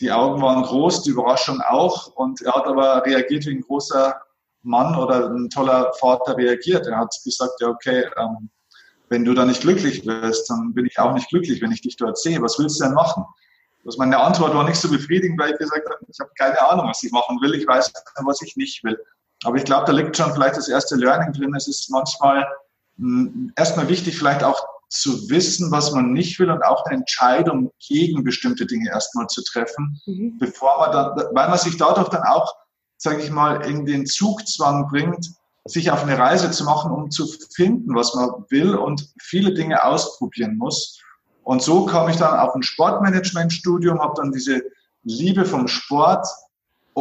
Die 0.00 0.10
Augen 0.10 0.40
waren 0.40 0.62
groß, 0.62 1.02
die 1.02 1.10
Überraschung 1.10 1.60
auch. 1.60 2.08
Und 2.14 2.40
er 2.40 2.54
hat 2.54 2.66
aber 2.66 3.04
reagiert 3.04 3.44
wie 3.46 3.56
ein 3.56 3.60
großer 3.60 4.20
Mann 4.62 4.96
oder 4.96 5.30
ein 5.30 5.48
toller 5.48 5.92
Vater 5.98 6.36
reagiert. 6.36 6.86
Er 6.86 6.98
hat 6.98 7.14
gesagt, 7.24 7.60
ja, 7.60 7.68
okay, 7.68 8.04
ähm, 8.18 8.50
wenn 9.08 9.24
du 9.24 9.34
da 9.34 9.44
nicht 9.44 9.62
glücklich 9.62 10.06
wirst, 10.06 10.48
dann 10.50 10.72
bin 10.72 10.86
ich 10.86 10.98
auch 10.98 11.12
nicht 11.12 11.28
glücklich, 11.28 11.60
wenn 11.60 11.72
ich 11.72 11.82
dich 11.82 11.96
dort 11.96 12.18
sehe. 12.18 12.40
Was 12.40 12.58
willst 12.58 12.80
du 12.80 12.84
denn 12.84 12.94
machen? 12.94 13.24
Das 13.84 13.96
meine 13.96 14.18
Antwort 14.18 14.54
war 14.54 14.64
nicht 14.64 14.80
so 14.80 14.90
befriedigend, 14.90 15.40
weil 15.40 15.52
ich 15.52 15.58
gesagt 15.58 15.88
habe, 15.88 15.98
ich 16.06 16.20
habe 16.20 16.30
keine 16.38 16.60
Ahnung, 16.70 16.86
was 16.88 17.02
ich 17.02 17.10
machen 17.10 17.40
will. 17.40 17.54
Ich 17.54 17.66
weiß 17.66 17.92
was 18.24 18.42
ich 18.42 18.56
nicht 18.56 18.84
will. 18.84 18.98
Aber 19.44 19.56
ich 19.56 19.64
glaube, 19.64 19.86
da 19.86 19.92
liegt 19.92 20.16
schon 20.16 20.32
vielleicht 20.32 20.56
das 20.56 20.68
erste 20.68 20.96
Learning 20.96 21.32
drin. 21.32 21.54
Es 21.54 21.66
ist 21.66 21.90
manchmal 21.90 22.46
mh, 22.96 23.30
hm, 23.30 23.52
erstmal 23.56 23.88
wichtig, 23.88 24.18
vielleicht 24.18 24.44
auch 24.44 24.62
zu 24.90 25.30
wissen, 25.30 25.70
was 25.70 25.92
man 25.92 26.12
nicht 26.12 26.38
will 26.38 26.50
und 26.50 26.62
auch 26.62 26.84
eine 26.84 26.96
Entscheidung 26.96 27.72
gegen 27.78 28.24
bestimmte 28.24 28.66
Dinge 28.66 28.90
erstmal 28.90 29.28
zu 29.28 29.42
treffen, 29.44 30.00
mhm. 30.04 30.36
bevor 30.38 30.78
man 30.78 30.92
dann, 30.92 31.26
weil 31.32 31.48
man 31.48 31.58
sich 31.58 31.76
dadurch 31.76 32.08
dann 32.08 32.24
auch 32.24 32.54
sage 33.00 33.22
ich 33.22 33.30
mal, 33.30 33.64
in 33.66 33.86
den 33.86 34.04
Zugzwang 34.04 34.86
bringt, 34.88 35.32
sich 35.64 35.90
auf 35.90 36.02
eine 36.02 36.18
Reise 36.18 36.50
zu 36.50 36.64
machen, 36.64 36.92
um 36.92 37.10
zu 37.10 37.26
finden, 37.54 37.94
was 37.94 38.14
man 38.14 38.44
will 38.50 38.74
und 38.74 39.08
viele 39.18 39.54
Dinge 39.54 39.82
ausprobieren 39.84 40.56
muss. 40.58 41.00
Und 41.42 41.62
so 41.62 41.86
kam 41.86 42.10
ich 42.10 42.16
dann 42.16 42.38
auf 42.38 42.54
ein 42.54 42.62
Sportmanagementstudium, 42.62 44.00
habe 44.00 44.14
dann 44.16 44.32
diese 44.32 44.62
Liebe 45.02 45.46
vom 45.46 45.66
Sport 45.66 46.26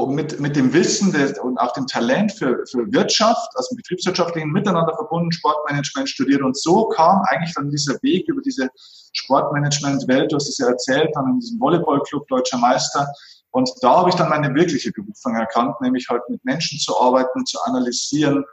mit, 0.07 0.39
mit 0.39 0.55
dem 0.55 0.71
Wissen 0.71 1.11
des, 1.11 1.37
und 1.37 1.57
auch 1.57 1.73
dem 1.73 1.85
Talent 1.85 2.31
für, 2.31 2.63
für 2.71 2.89
Wirtschaft, 2.93 3.49
also 3.55 3.75
betriebswirtschaftlichen 3.75 4.51
Miteinander 4.51 4.95
verbunden, 4.95 5.33
Sportmanagement 5.33 6.07
studiert. 6.07 6.41
Und 6.41 6.55
so 6.55 6.87
kam 6.87 7.21
eigentlich 7.27 7.53
dann 7.55 7.69
dieser 7.69 8.01
Weg 8.03 8.29
über 8.29 8.41
diese 8.41 8.69
Sportmanagement-Welt, 9.11 10.31
du 10.31 10.37
hast 10.37 10.47
es 10.47 10.59
ja 10.59 10.67
erzählt, 10.67 11.09
dann 11.13 11.27
in 11.27 11.39
diesem 11.41 11.59
Volleyballclub 11.59 12.25
Deutscher 12.29 12.57
Meister, 12.57 13.05
und 13.51 13.69
da 13.81 13.97
habe 13.97 14.09
ich 14.09 14.15
dann 14.15 14.29
meine 14.29 14.53
wirkliche 14.53 14.91
Berufung 14.91 15.35
erkannt, 15.35 15.79
nämlich 15.81 16.07
halt 16.09 16.21
mit 16.29 16.43
Menschen 16.45 16.79
zu 16.79 16.99
arbeiten, 16.99 17.45
zu 17.45 17.59
analysieren, 17.63 18.43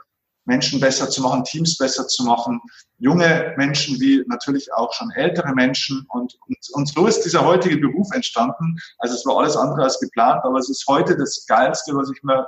Menschen 0.46 0.80
besser 0.80 1.10
zu 1.10 1.22
machen, 1.22 1.44
Teams 1.44 1.76
besser 1.76 2.06
zu 2.06 2.24
machen, 2.24 2.60
junge 2.98 3.52
Menschen 3.56 4.00
wie 4.00 4.24
natürlich 4.28 4.72
auch 4.72 4.92
schon 4.92 5.10
ältere 5.10 5.52
Menschen. 5.54 6.06
Und, 6.08 6.36
und, 6.46 6.56
und 6.72 6.88
so 6.88 7.06
ist 7.06 7.22
dieser 7.22 7.44
heutige 7.44 7.76
Beruf 7.78 8.08
entstanden. 8.14 8.76
Also 8.98 9.16
es 9.16 9.26
war 9.26 9.38
alles 9.38 9.56
andere 9.56 9.82
als 9.82 9.98
geplant, 9.98 10.44
aber 10.44 10.58
es 10.58 10.70
ist 10.70 10.84
heute 10.88 11.16
das 11.16 11.44
Geilste, 11.46 11.94
was 11.94 12.10
ich 12.10 12.22
mir 12.22 12.46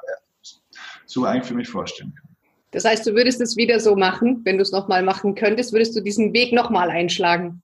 so 1.06 1.24
eigentlich 1.24 1.46
für 1.46 1.54
mich 1.54 1.68
vorstellen 1.68 2.14
kann. 2.14 2.28
Das 2.70 2.84
heißt, 2.84 3.06
du 3.06 3.14
würdest 3.14 3.40
es 3.40 3.56
wieder 3.56 3.80
so 3.80 3.96
machen, 3.96 4.42
wenn 4.44 4.58
du 4.58 4.62
es 4.62 4.72
nochmal 4.72 5.02
machen 5.02 5.34
könntest, 5.34 5.72
würdest 5.72 5.96
du 5.96 6.00
diesen 6.00 6.34
Weg 6.34 6.52
nochmal 6.52 6.90
einschlagen? 6.90 7.62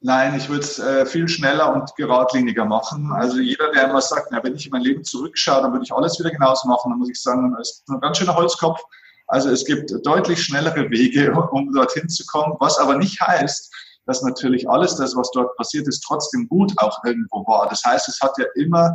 Nein, 0.00 0.36
ich 0.36 0.48
würde 0.48 0.62
es 0.62 0.78
äh, 0.78 1.06
viel 1.06 1.26
schneller 1.26 1.74
und 1.74 1.94
geradliniger 1.96 2.66
machen. 2.66 3.10
Also 3.12 3.38
jeder, 3.38 3.72
der 3.72 3.88
immer 3.88 4.02
sagt, 4.02 4.28
na, 4.30 4.42
wenn 4.44 4.54
ich 4.54 4.66
in 4.66 4.72
mein 4.72 4.82
Leben 4.82 5.02
zurückschaue, 5.02 5.62
dann 5.62 5.72
würde 5.72 5.84
ich 5.84 5.92
alles 5.92 6.18
wieder 6.18 6.30
genauso 6.30 6.68
machen, 6.68 6.90
dann 6.90 6.98
muss 6.98 7.08
ich 7.08 7.20
sagen, 7.20 7.54
das 7.56 7.70
ist 7.70 7.88
ein 7.88 8.00
ganz 8.00 8.18
schöner 8.18 8.34
Holzkopf. 8.34 8.80
Also 9.26 9.50
es 9.50 9.64
gibt 9.64 9.90
deutlich 10.04 10.42
schnellere 10.42 10.90
Wege, 10.90 11.32
um 11.50 11.72
dorthin 11.72 12.08
zu 12.08 12.24
kommen, 12.26 12.54
was 12.60 12.78
aber 12.78 12.96
nicht 12.96 13.20
heißt, 13.20 13.74
dass 14.04 14.22
natürlich 14.22 14.68
alles 14.68 14.96
das, 14.96 15.16
was 15.16 15.30
dort 15.32 15.56
passiert 15.56 15.88
ist, 15.88 16.00
trotzdem 16.00 16.46
gut 16.48 16.72
auch 16.76 17.02
irgendwo 17.04 17.44
war. 17.46 17.68
Das 17.68 17.82
heißt, 17.82 18.08
es 18.08 18.20
hat 18.20 18.36
ja 18.38 18.44
immer, 18.54 18.94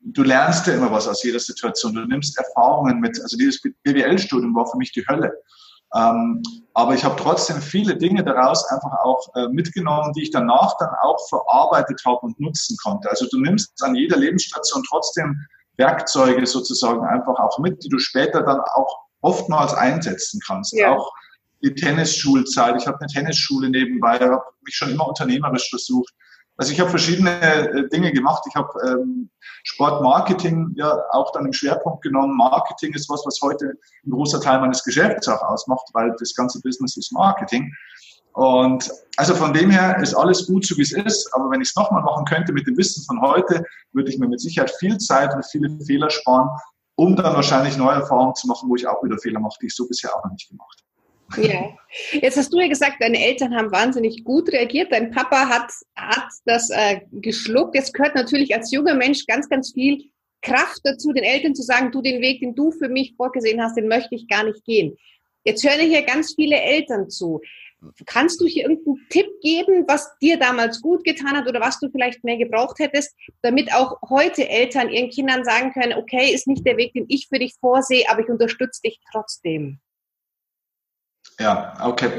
du 0.00 0.22
lernst 0.22 0.66
ja 0.66 0.74
immer 0.74 0.90
was 0.90 1.06
aus 1.06 1.22
jeder 1.22 1.38
Situation. 1.38 1.94
Du 1.94 2.04
nimmst 2.06 2.36
Erfahrungen 2.38 2.98
mit. 3.00 3.20
Also 3.20 3.36
dieses 3.36 3.60
BWL-Studium 3.84 4.54
war 4.54 4.66
für 4.66 4.78
mich 4.78 4.92
die 4.92 5.06
Hölle 5.06 5.32
Ähm, 5.94 6.42
aber 6.74 6.94
ich 6.94 7.02
habe 7.04 7.16
trotzdem 7.16 7.60
viele 7.60 7.96
Dinge 7.96 8.22
daraus 8.22 8.64
einfach 8.66 8.92
auch 9.02 9.34
äh, 9.34 9.48
mitgenommen, 9.48 10.12
die 10.12 10.22
ich 10.22 10.30
danach 10.30 10.74
dann 10.78 10.90
auch 11.02 11.18
verarbeitet 11.28 12.00
habe 12.06 12.18
und 12.20 12.38
nutzen 12.38 12.76
konnte. 12.82 13.08
Also 13.10 13.26
du 13.30 13.40
nimmst 13.40 13.72
an 13.82 13.94
jeder 13.94 14.16
Lebensstation 14.16 14.84
trotzdem 14.88 15.36
Werkzeuge 15.76 16.46
sozusagen 16.46 17.04
einfach 17.06 17.38
auch 17.38 17.58
mit, 17.58 17.82
die 17.82 17.88
du 17.88 17.98
später 17.98 18.42
dann 18.42 18.60
auch 18.60 18.98
oftmals 19.22 19.74
einsetzen 19.74 20.40
kannst. 20.46 20.72
Ja. 20.74 20.94
Auch 20.94 21.10
die 21.62 21.74
Tennisschulzeit. 21.74 22.76
Ich 22.80 22.86
habe 22.86 22.98
eine 23.00 23.08
Tennisschule 23.08 23.70
nebenbei, 23.70 24.18
habe 24.18 24.42
mich 24.62 24.74
schon 24.74 24.90
immer 24.90 25.08
unternehmerisch 25.08 25.70
versucht. 25.70 26.12
Also 26.58 26.72
ich 26.72 26.80
habe 26.80 26.90
verschiedene 26.90 27.40
äh, 27.40 27.88
Dinge 27.88 28.12
gemacht. 28.12 28.42
Ich 28.48 28.54
habe 28.56 28.68
ähm, 28.84 29.30
Sportmarketing 29.62 30.72
ja 30.76 30.92
auch 31.10 31.30
dann 31.30 31.46
im 31.46 31.52
Schwerpunkt 31.52 32.02
genommen. 32.02 32.36
Marketing 32.36 32.92
ist 32.94 33.08
was, 33.08 33.24
was 33.24 33.40
heute 33.40 33.74
ein 34.04 34.10
großer 34.10 34.40
Teil 34.40 34.60
meines 34.60 34.82
Geschäfts 34.82 35.28
auch 35.28 35.40
ausmacht, 35.40 35.88
weil 35.92 36.14
das 36.18 36.34
ganze 36.34 36.60
Business 36.60 36.96
ist 36.96 37.12
Marketing. 37.12 37.72
Und 38.32 38.90
also 39.16 39.36
von 39.36 39.52
dem 39.52 39.70
her 39.70 39.98
ist 40.02 40.14
alles 40.14 40.46
gut, 40.48 40.66
so 40.66 40.76
wie 40.76 40.82
es 40.82 40.92
ist. 40.92 41.32
Aber 41.32 41.48
wenn 41.50 41.60
ich 41.60 41.68
es 41.68 41.76
nochmal 41.76 42.02
machen 42.02 42.24
könnte 42.24 42.52
mit 42.52 42.66
dem 42.66 42.76
Wissen 42.76 43.04
von 43.04 43.20
heute, 43.20 43.64
würde 43.92 44.10
ich 44.10 44.18
mir 44.18 44.28
mit 44.28 44.40
Sicherheit 44.40 44.72
viel 44.80 44.98
Zeit 44.98 45.32
und 45.34 45.46
viele 45.46 45.78
Fehler 45.86 46.10
sparen, 46.10 46.48
um 46.96 47.14
dann 47.14 47.34
wahrscheinlich 47.34 47.76
neue 47.76 47.96
Erfahrungen 47.96 48.34
zu 48.34 48.48
machen, 48.48 48.68
wo 48.68 48.74
ich 48.74 48.86
auch 48.86 49.02
wieder 49.04 49.18
Fehler 49.18 49.38
mache, 49.38 49.58
die 49.62 49.66
ich 49.66 49.76
so 49.76 49.86
bisher 49.86 50.14
auch 50.14 50.24
noch 50.24 50.32
nicht 50.32 50.48
gemacht 50.48 50.76
habe. 50.80 50.87
Ja, 51.36 51.76
jetzt 52.12 52.36
hast 52.36 52.52
du 52.52 52.58
ja 52.58 52.68
gesagt, 52.68 52.96
deine 53.00 53.22
Eltern 53.22 53.54
haben 53.54 53.70
wahnsinnig 53.70 54.24
gut 54.24 54.50
reagiert. 54.50 54.92
Dein 54.92 55.10
Papa 55.10 55.48
hat, 55.48 55.70
hat 55.94 56.28
das 56.46 56.70
äh, 56.70 57.00
geschluckt. 57.12 57.74
Jetzt 57.74 57.92
gehört 57.92 58.14
natürlich 58.14 58.54
als 58.54 58.72
junger 58.72 58.94
Mensch 58.94 59.26
ganz, 59.26 59.48
ganz 59.48 59.72
viel 59.72 60.04
Kraft 60.40 60.80
dazu, 60.84 61.12
den 61.12 61.24
Eltern 61.24 61.54
zu 61.54 61.62
sagen, 61.62 61.90
du 61.90 62.00
den 62.00 62.22
Weg, 62.22 62.40
den 62.40 62.54
du 62.54 62.70
für 62.70 62.88
mich 62.88 63.14
vorgesehen 63.16 63.62
hast, 63.62 63.76
den 63.76 63.88
möchte 63.88 64.14
ich 64.14 64.28
gar 64.28 64.44
nicht 64.44 64.64
gehen. 64.64 64.96
Jetzt 65.44 65.68
hören 65.68 65.80
hier 65.80 66.02
ganz 66.02 66.34
viele 66.34 66.56
Eltern 66.56 67.10
zu. 67.10 67.40
Kannst 68.06 68.40
du 68.40 68.46
hier 68.46 68.64
irgendeinen 68.64 69.06
Tipp 69.08 69.26
geben, 69.40 69.84
was 69.86 70.10
dir 70.18 70.36
damals 70.36 70.80
gut 70.80 71.04
getan 71.04 71.36
hat 71.36 71.46
oder 71.46 71.60
was 71.60 71.78
du 71.78 71.88
vielleicht 71.90 72.24
mehr 72.24 72.36
gebraucht 72.36 72.78
hättest, 72.80 73.14
damit 73.42 73.72
auch 73.72 73.96
heute 74.08 74.48
Eltern 74.48 74.90
ihren 74.90 75.10
Kindern 75.10 75.44
sagen 75.44 75.72
können, 75.72 75.92
okay, 75.92 76.32
ist 76.32 76.48
nicht 76.48 76.66
der 76.66 76.76
Weg, 76.76 76.92
den 76.94 77.06
ich 77.08 77.28
für 77.28 77.38
dich 77.38 77.54
vorsehe, 77.60 78.04
aber 78.08 78.22
ich 78.22 78.28
unterstütze 78.28 78.82
dich 78.82 78.98
trotzdem? 79.12 79.78
Ja, 81.38 81.76
okay. 81.82 82.18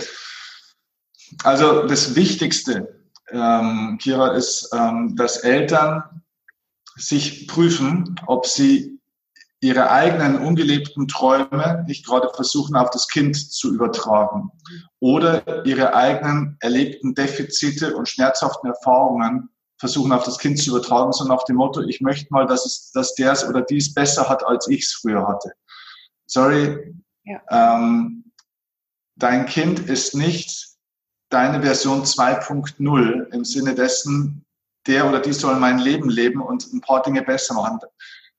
Also 1.43 1.87
das 1.87 2.15
Wichtigste, 2.15 3.05
ähm, 3.31 3.97
Kira, 4.01 4.33
ist, 4.33 4.69
ähm, 4.73 5.15
dass 5.15 5.37
Eltern 5.37 6.23
sich 6.95 7.47
prüfen, 7.47 8.19
ob 8.27 8.45
sie 8.45 8.99
ihre 9.61 9.91
eigenen 9.91 10.37
ungelebten 10.39 11.07
Träume 11.07 11.83
nicht 11.87 12.05
gerade 12.05 12.29
versuchen, 12.33 12.75
auf 12.75 12.89
das 12.91 13.07
Kind 13.07 13.35
zu 13.35 13.73
übertragen 13.73 14.51
oder 14.99 15.65
ihre 15.65 15.93
eigenen 15.93 16.57
erlebten 16.61 17.13
Defizite 17.13 17.95
und 17.95 18.07
schmerzhaften 18.07 18.69
Erfahrungen 18.69 19.49
versuchen, 19.77 20.11
auf 20.11 20.23
das 20.23 20.37
Kind 20.37 20.59
zu 20.59 20.71
übertragen, 20.71 21.11
so 21.11 21.25
nach 21.25 21.43
dem 21.43 21.57
Motto, 21.57 21.81
ich 21.81 22.01
möchte 22.01 22.27
mal, 22.31 22.45
dass, 22.45 22.65
es, 22.65 22.91
dass 22.91 23.15
der 23.15 23.33
es 23.33 23.47
oder 23.47 23.61
dies 23.61 23.93
besser 23.93 24.27
hat, 24.29 24.45
als 24.45 24.67
ich 24.67 24.83
es 24.83 24.93
früher 24.93 25.27
hatte. 25.27 25.51
Sorry, 26.25 26.95
ja. 27.23 27.41
ähm, 27.49 28.28
dein 29.19 29.45
Kind 29.45 29.79
ist 29.79 30.15
nicht 30.15 30.69
deine 31.29 31.61
Version 31.61 32.03
2.0 32.03 33.31
im 33.33 33.45
Sinne 33.45 33.75
dessen, 33.75 34.45
der 34.87 35.07
oder 35.07 35.19
die 35.19 35.33
soll 35.33 35.57
mein 35.57 35.77
Leben 35.77 36.09
leben 36.09 36.41
und 36.41 36.73
ein 36.73 36.81
paar 36.81 37.03
Dinge 37.03 37.21
besser 37.21 37.53
machen. 37.53 37.79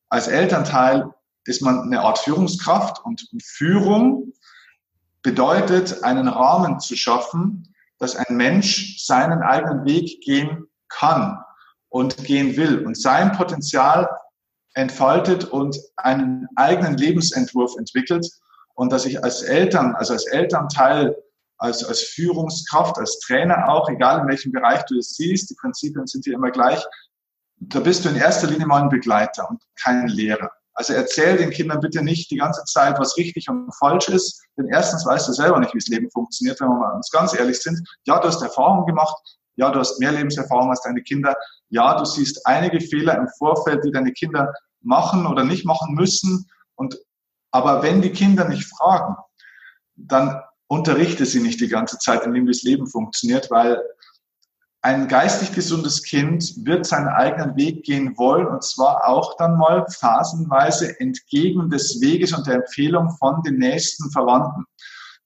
Als 0.09 0.27
Elternteil 0.27 1.15
ist 1.45 1.63
man 1.63 1.83
eine 1.83 2.01
Art 2.01 2.19
Führungskraft 2.19 3.05
und 3.05 3.29
Führung 3.45 4.33
bedeutet, 5.23 6.03
einen 6.03 6.29
Rahmen 6.29 6.81
zu 6.81 6.97
schaffen, 6.97 7.75
dass 7.99 8.17
ein 8.17 8.37
Mensch 8.37 9.05
seinen 9.05 9.43
eigenen 9.43 9.85
Weg 9.85 10.23
gehen 10.23 10.67
kann 10.89 11.39
und 11.91 12.17
gehen 12.25 12.57
will 12.57 12.85
und 12.85 12.99
sein 12.99 13.33
Potenzial 13.33 14.09
entfaltet 14.75 15.45
und 15.45 15.79
einen 15.97 16.49
eigenen 16.57 16.97
Lebensentwurf 16.97 17.77
entwickelt 17.77 18.27
und 18.75 18.93
dass 18.93 19.07
ich 19.07 19.23
als 19.23 19.43
Eltern, 19.43 19.95
also 19.95 20.13
als 20.13 20.27
Elternteil, 20.27 21.17
als, 21.59 21.85
als 21.85 22.03
Führungskraft, 22.03 22.99
als 22.99 23.19
Trainer 23.21 23.69
auch, 23.69 23.89
egal 23.89 24.21
in 24.21 24.29
welchem 24.29 24.53
Bereich 24.53 24.83
du 24.85 24.99
es 24.99 25.17
siehst, 25.17 25.51
die 25.51 25.57
Prinzipien 25.61 26.07
sind 26.07 26.25
hier 26.25 26.35
immer 26.35 26.51
gleich, 26.51 26.83
da 27.59 27.81
bist 27.81 28.05
du 28.05 28.09
in 28.09 28.17
erster 28.17 28.47
Linie 28.47 28.67
mal 28.67 28.83
ein 28.83 28.89
Begleiter 28.89 29.49
und 29.49 29.63
kein 29.77 30.09
Lehrer. 30.09 30.51
Also 30.73 30.95
erzähl 30.95 31.37
den 31.37 31.51
Kindern 31.51 31.81
bitte 31.81 32.03
nicht 32.03 32.31
die 32.31 32.39
ganze 32.39 32.65
Zeit, 32.65 32.99
was 32.99 33.17
richtig 33.19 33.51
und 33.51 33.71
falsch 33.75 34.09
ist, 34.09 34.43
denn 34.57 34.69
erstens 34.69 35.05
weißt 35.05 35.29
du 35.29 35.33
selber 35.33 35.61
nicht, 35.61 35.75
wie 35.75 35.79
das 35.79 35.89
Leben 35.89 36.11
funktioniert, 36.11 36.59
wenn 36.61 36.69
wir 36.69 36.79
mal 36.79 36.95
uns 36.95 37.11
ganz 37.11 37.35
ehrlich 37.35 37.61
sind. 37.61 37.79
Ja, 38.07 38.19
du 38.19 38.29
hast 38.29 38.41
Erfahrungen 38.41 38.87
gemacht, 38.87 39.15
ja, 39.57 39.71
du 39.71 39.79
hast 39.79 40.01
mehr 40.01 40.13
Lebenserfahrung 40.13 40.71
als 40.71 40.81
deine 40.81 41.03
Kinder, 41.03 41.37
ja, 41.69 41.99
du 41.99 42.07
siehst 42.07 42.47
einige 42.47 42.81
Fehler 42.81 43.19
im 43.19 43.29
Vorfeld, 43.37 43.85
die 43.85 43.91
deine 43.91 44.13
Kinder 44.13 44.51
machen 44.81 45.27
oder 45.27 45.45
nicht 45.45 45.67
machen 45.67 45.95
müssen 45.95 46.49
und 46.77 46.97
aber 47.51 47.83
wenn 47.83 48.03
die 48.03 48.13
Kinder 48.13 48.49
nicht 48.49 48.65
fragen, 48.65 49.17
dann 49.97 50.41
unterrichte 50.69 51.27
sie 51.27 51.41
nicht 51.41 51.61
die 51.61 51.69
ganze 51.69 51.99
Zeit, 51.99 52.25
in 52.25 52.33
dem 52.33 52.47
das 52.47 52.63
Leben 52.63 52.87
funktioniert, 52.87 53.51
weil 53.51 53.83
ein 54.83 55.09
geistig 55.09 55.53
gesundes 55.53 56.03
Kind 56.03 56.55
wird 56.65 56.87
seinen 56.87 57.09
eigenen 57.09 57.55
Weg 57.57 57.85
gehen 57.85 58.17
wollen 58.17 58.47
und 58.47 58.65
zwar 58.65 59.07
auch 59.07 59.37
dann 59.37 59.59
mal 59.59 59.85
phasenweise 59.91 60.99
entgegen 61.01 61.69
des 61.69 62.01
Weges 62.01 62.33
und 62.33 62.47
der 62.47 62.55
Empfehlung 62.55 63.11
von 63.19 63.43
den 63.43 63.59
nächsten 63.59 64.11
Verwandten. 64.11 64.65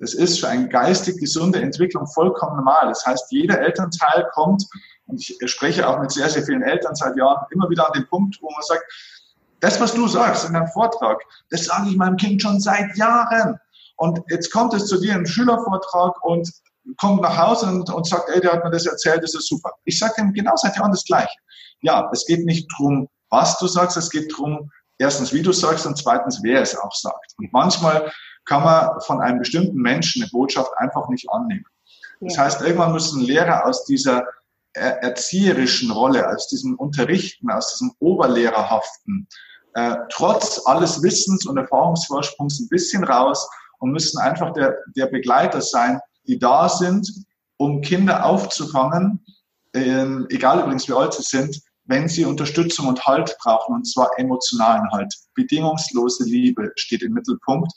Das 0.00 0.12
ist 0.12 0.40
für 0.40 0.48
eine 0.48 0.68
geistig 0.68 1.18
gesunde 1.18 1.62
Entwicklung 1.62 2.06
vollkommen 2.08 2.56
normal. 2.56 2.88
Das 2.88 3.06
heißt, 3.06 3.30
jeder 3.30 3.60
Elternteil 3.60 4.28
kommt, 4.32 4.66
und 5.06 5.20
ich 5.20 5.38
spreche 5.44 5.86
auch 5.86 6.00
mit 6.00 6.10
sehr, 6.10 6.28
sehr 6.28 6.42
vielen 6.42 6.62
Eltern 6.62 6.96
seit 6.96 7.16
Jahren, 7.16 7.46
immer 7.50 7.70
wieder 7.70 7.86
an 7.86 7.92
den 7.92 8.08
Punkt, 8.08 8.38
wo 8.40 8.50
man 8.50 8.62
sagt, 8.62 8.82
das, 9.64 9.80
was 9.80 9.94
du 9.94 10.06
sagst 10.06 10.46
in 10.46 10.52
deinem 10.52 10.68
Vortrag, 10.68 11.22
das 11.48 11.64
sage 11.64 11.88
ich 11.88 11.96
meinem 11.96 12.18
Kind 12.18 12.42
schon 12.42 12.60
seit 12.60 12.94
Jahren. 12.98 13.58
Und 13.96 14.20
jetzt 14.28 14.52
kommt 14.52 14.74
es 14.74 14.86
zu 14.86 15.00
dir 15.00 15.14
im 15.14 15.24
Schülervortrag 15.24 16.22
und 16.22 16.50
kommt 16.98 17.22
nach 17.22 17.38
Hause 17.38 17.66
und, 17.66 17.88
und 17.88 18.06
sagt, 18.06 18.28
ey, 18.28 18.42
der 18.42 18.52
hat 18.52 18.64
mir 18.64 18.70
das 18.70 18.84
erzählt, 18.84 19.22
das 19.22 19.34
ist 19.34 19.48
super. 19.48 19.70
Ich 19.84 19.98
sage 19.98 20.20
ihm 20.20 20.34
genau 20.34 20.54
seit 20.56 20.76
Jahren 20.76 20.90
das 20.90 21.04
Gleiche. 21.04 21.38
Ja, 21.80 22.10
es 22.12 22.26
geht 22.26 22.44
nicht 22.44 22.70
darum, 22.72 23.08
was 23.30 23.58
du 23.58 23.66
sagst, 23.66 23.96
es 23.96 24.10
geht 24.10 24.30
darum, 24.32 24.70
erstens, 24.98 25.32
wie 25.32 25.40
du 25.40 25.52
sagst 25.52 25.86
und 25.86 25.96
zweitens, 25.96 26.40
wer 26.42 26.60
es 26.60 26.76
auch 26.76 26.94
sagt. 26.94 27.32
Und 27.38 27.50
manchmal 27.52 28.12
kann 28.44 28.64
man 28.64 29.00
von 29.06 29.22
einem 29.22 29.38
bestimmten 29.38 29.80
Menschen 29.80 30.22
eine 30.22 30.30
Botschaft 30.30 30.70
einfach 30.76 31.08
nicht 31.08 31.26
annehmen. 31.30 31.64
Das 32.20 32.36
heißt, 32.36 32.60
irgendwann 32.60 32.92
müssen 32.92 33.22
Lehrer 33.22 33.64
aus 33.66 33.84
dieser 33.86 34.24
erzieherischen 34.74 35.90
Rolle, 35.90 36.28
aus 36.28 36.48
diesem 36.48 36.74
Unterrichten, 36.74 37.50
aus 37.50 37.72
diesem 37.72 37.94
Oberlehrerhaften, 38.00 39.26
äh, 39.74 39.96
trotz 40.10 40.62
alles 40.66 41.02
Wissens 41.02 41.46
und 41.46 41.56
Erfahrungsvorsprungs 41.56 42.60
ein 42.60 42.68
bisschen 42.68 43.04
raus 43.04 43.48
und 43.78 43.90
müssen 43.90 44.18
einfach 44.20 44.52
der, 44.52 44.76
der 44.96 45.06
Begleiter 45.06 45.60
sein, 45.60 46.00
die 46.26 46.38
da 46.38 46.68
sind, 46.68 47.10
um 47.56 47.80
Kinder 47.80 48.24
aufzufangen, 48.24 49.24
äh, 49.74 50.06
egal 50.30 50.60
übrigens 50.60 50.88
wie 50.88 50.92
alt 50.92 51.14
sie 51.14 51.22
sind, 51.22 51.60
wenn 51.86 52.08
sie 52.08 52.24
Unterstützung 52.24 52.86
und 52.86 53.04
Halt 53.04 53.36
brauchen, 53.42 53.74
und 53.74 53.84
zwar 53.84 54.10
emotionalen 54.18 54.90
Halt. 54.92 55.12
Bedingungslose 55.34 56.24
Liebe 56.24 56.72
steht 56.76 57.02
im 57.02 57.12
Mittelpunkt. 57.12 57.72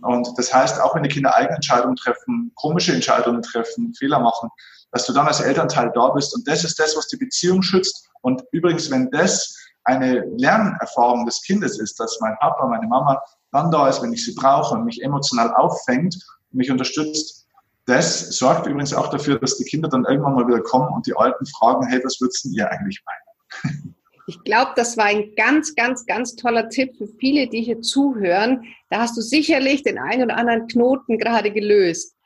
Und 0.00 0.28
das 0.36 0.52
heißt, 0.52 0.80
auch 0.80 0.94
wenn 0.94 1.02
die 1.02 1.08
Kinder 1.08 1.34
eigene 1.34 1.56
Entscheidungen 1.56 1.96
treffen, 1.96 2.52
komische 2.54 2.92
Entscheidungen 2.92 3.42
treffen, 3.42 3.94
Fehler 3.94 4.18
machen, 4.18 4.48
dass 4.92 5.06
du 5.06 5.12
dann 5.12 5.26
als 5.26 5.40
Elternteil 5.40 5.90
da 5.94 6.10
bist. 6.10 6.34
Und 6.34 6.46
das 6.46 6.64
ist 6.64 6.78
das, 6.78 6.96
was 6.96 7.08
die 7.08 7.16
Beziehung 7.16 7.62
schützt. 7.62 8.08
Und 8.22 8.42
übrigens, 8.52 8.90
wenn 8.90 9.10
das 9.10 9.56
eine 9.84 10.24
Lernerfahrung 10.36 11.26
des 11.26 11.42
Kindes 11.42 11.78
ist, 11.78 11.98
dass 12.00 12.18
mein 12.20 12.36
Papa, 12.40 12.66
meine 12.66 12.86
Mama 12.86 13.22
dann 13.52 13.70
da 13.70 13.88
ist, 13.88 14.02
wenn 14.02 14.12
ich 14.12 14.24
sie 14.24 14.34
brauche 14.34 14.74
und 14.74 14.84
mich 14.84 15.02
emotional 15.02 15.54
auffängt, 15.54 16.16
mich 16.50 16.70
unterstützt, 16.70 17.44
das 17.86 18.30
sorgt 18.30 18.66
übrigens 18.66 18.94
auch 18.94 19.10
dafür, 19.10 19.38
dass 19.38 19.58
die 19.58 19.64
Kinder 19.64 19.88
dann 19.88 20.04
irgendwann 20.04 20.34
mal 20.34 20.46
wieder 20.46 20.62
kommen 20.62 20.88
und 20.94 21.06
die 21.06 21.16
Alten 21.16 21.44
fragen, 21.46 21.86
hey, 21.86 22.00
was 22.02 22.20
würdest 22.20 22.46
ihr 22.46 22.70
eigentlich 22.70 23.02
meinen? 23.04 23.94
Ich 24.26 24.42
glaube, 24.42 24.72
das 24.74 24.96
war 24.96 25.04
ein 25.04 25.34
ganz, 25.36 25.74
ganz, 25.74 26.06
ganz 26.06 26.34
toller 26.34 26.70
Tipp 26.70 26.96
für 26.96 27.06
viele, 27.20 27.46
die 27.46 27.60
hier 27.60 27.82
zuhören. 27.82 28.64
Da 28.88 29.00
hast 29.00 29.18
du 29.18 29.20
sicherlich 29.20 29.82
den 29.82 29.98
einen 29.98 30.22
oder 30.22 30.38
anderen 30.38 30.66
Knoten 30.66 31.18
gerade 31.18 31.52
gelöst. 31.52 32.16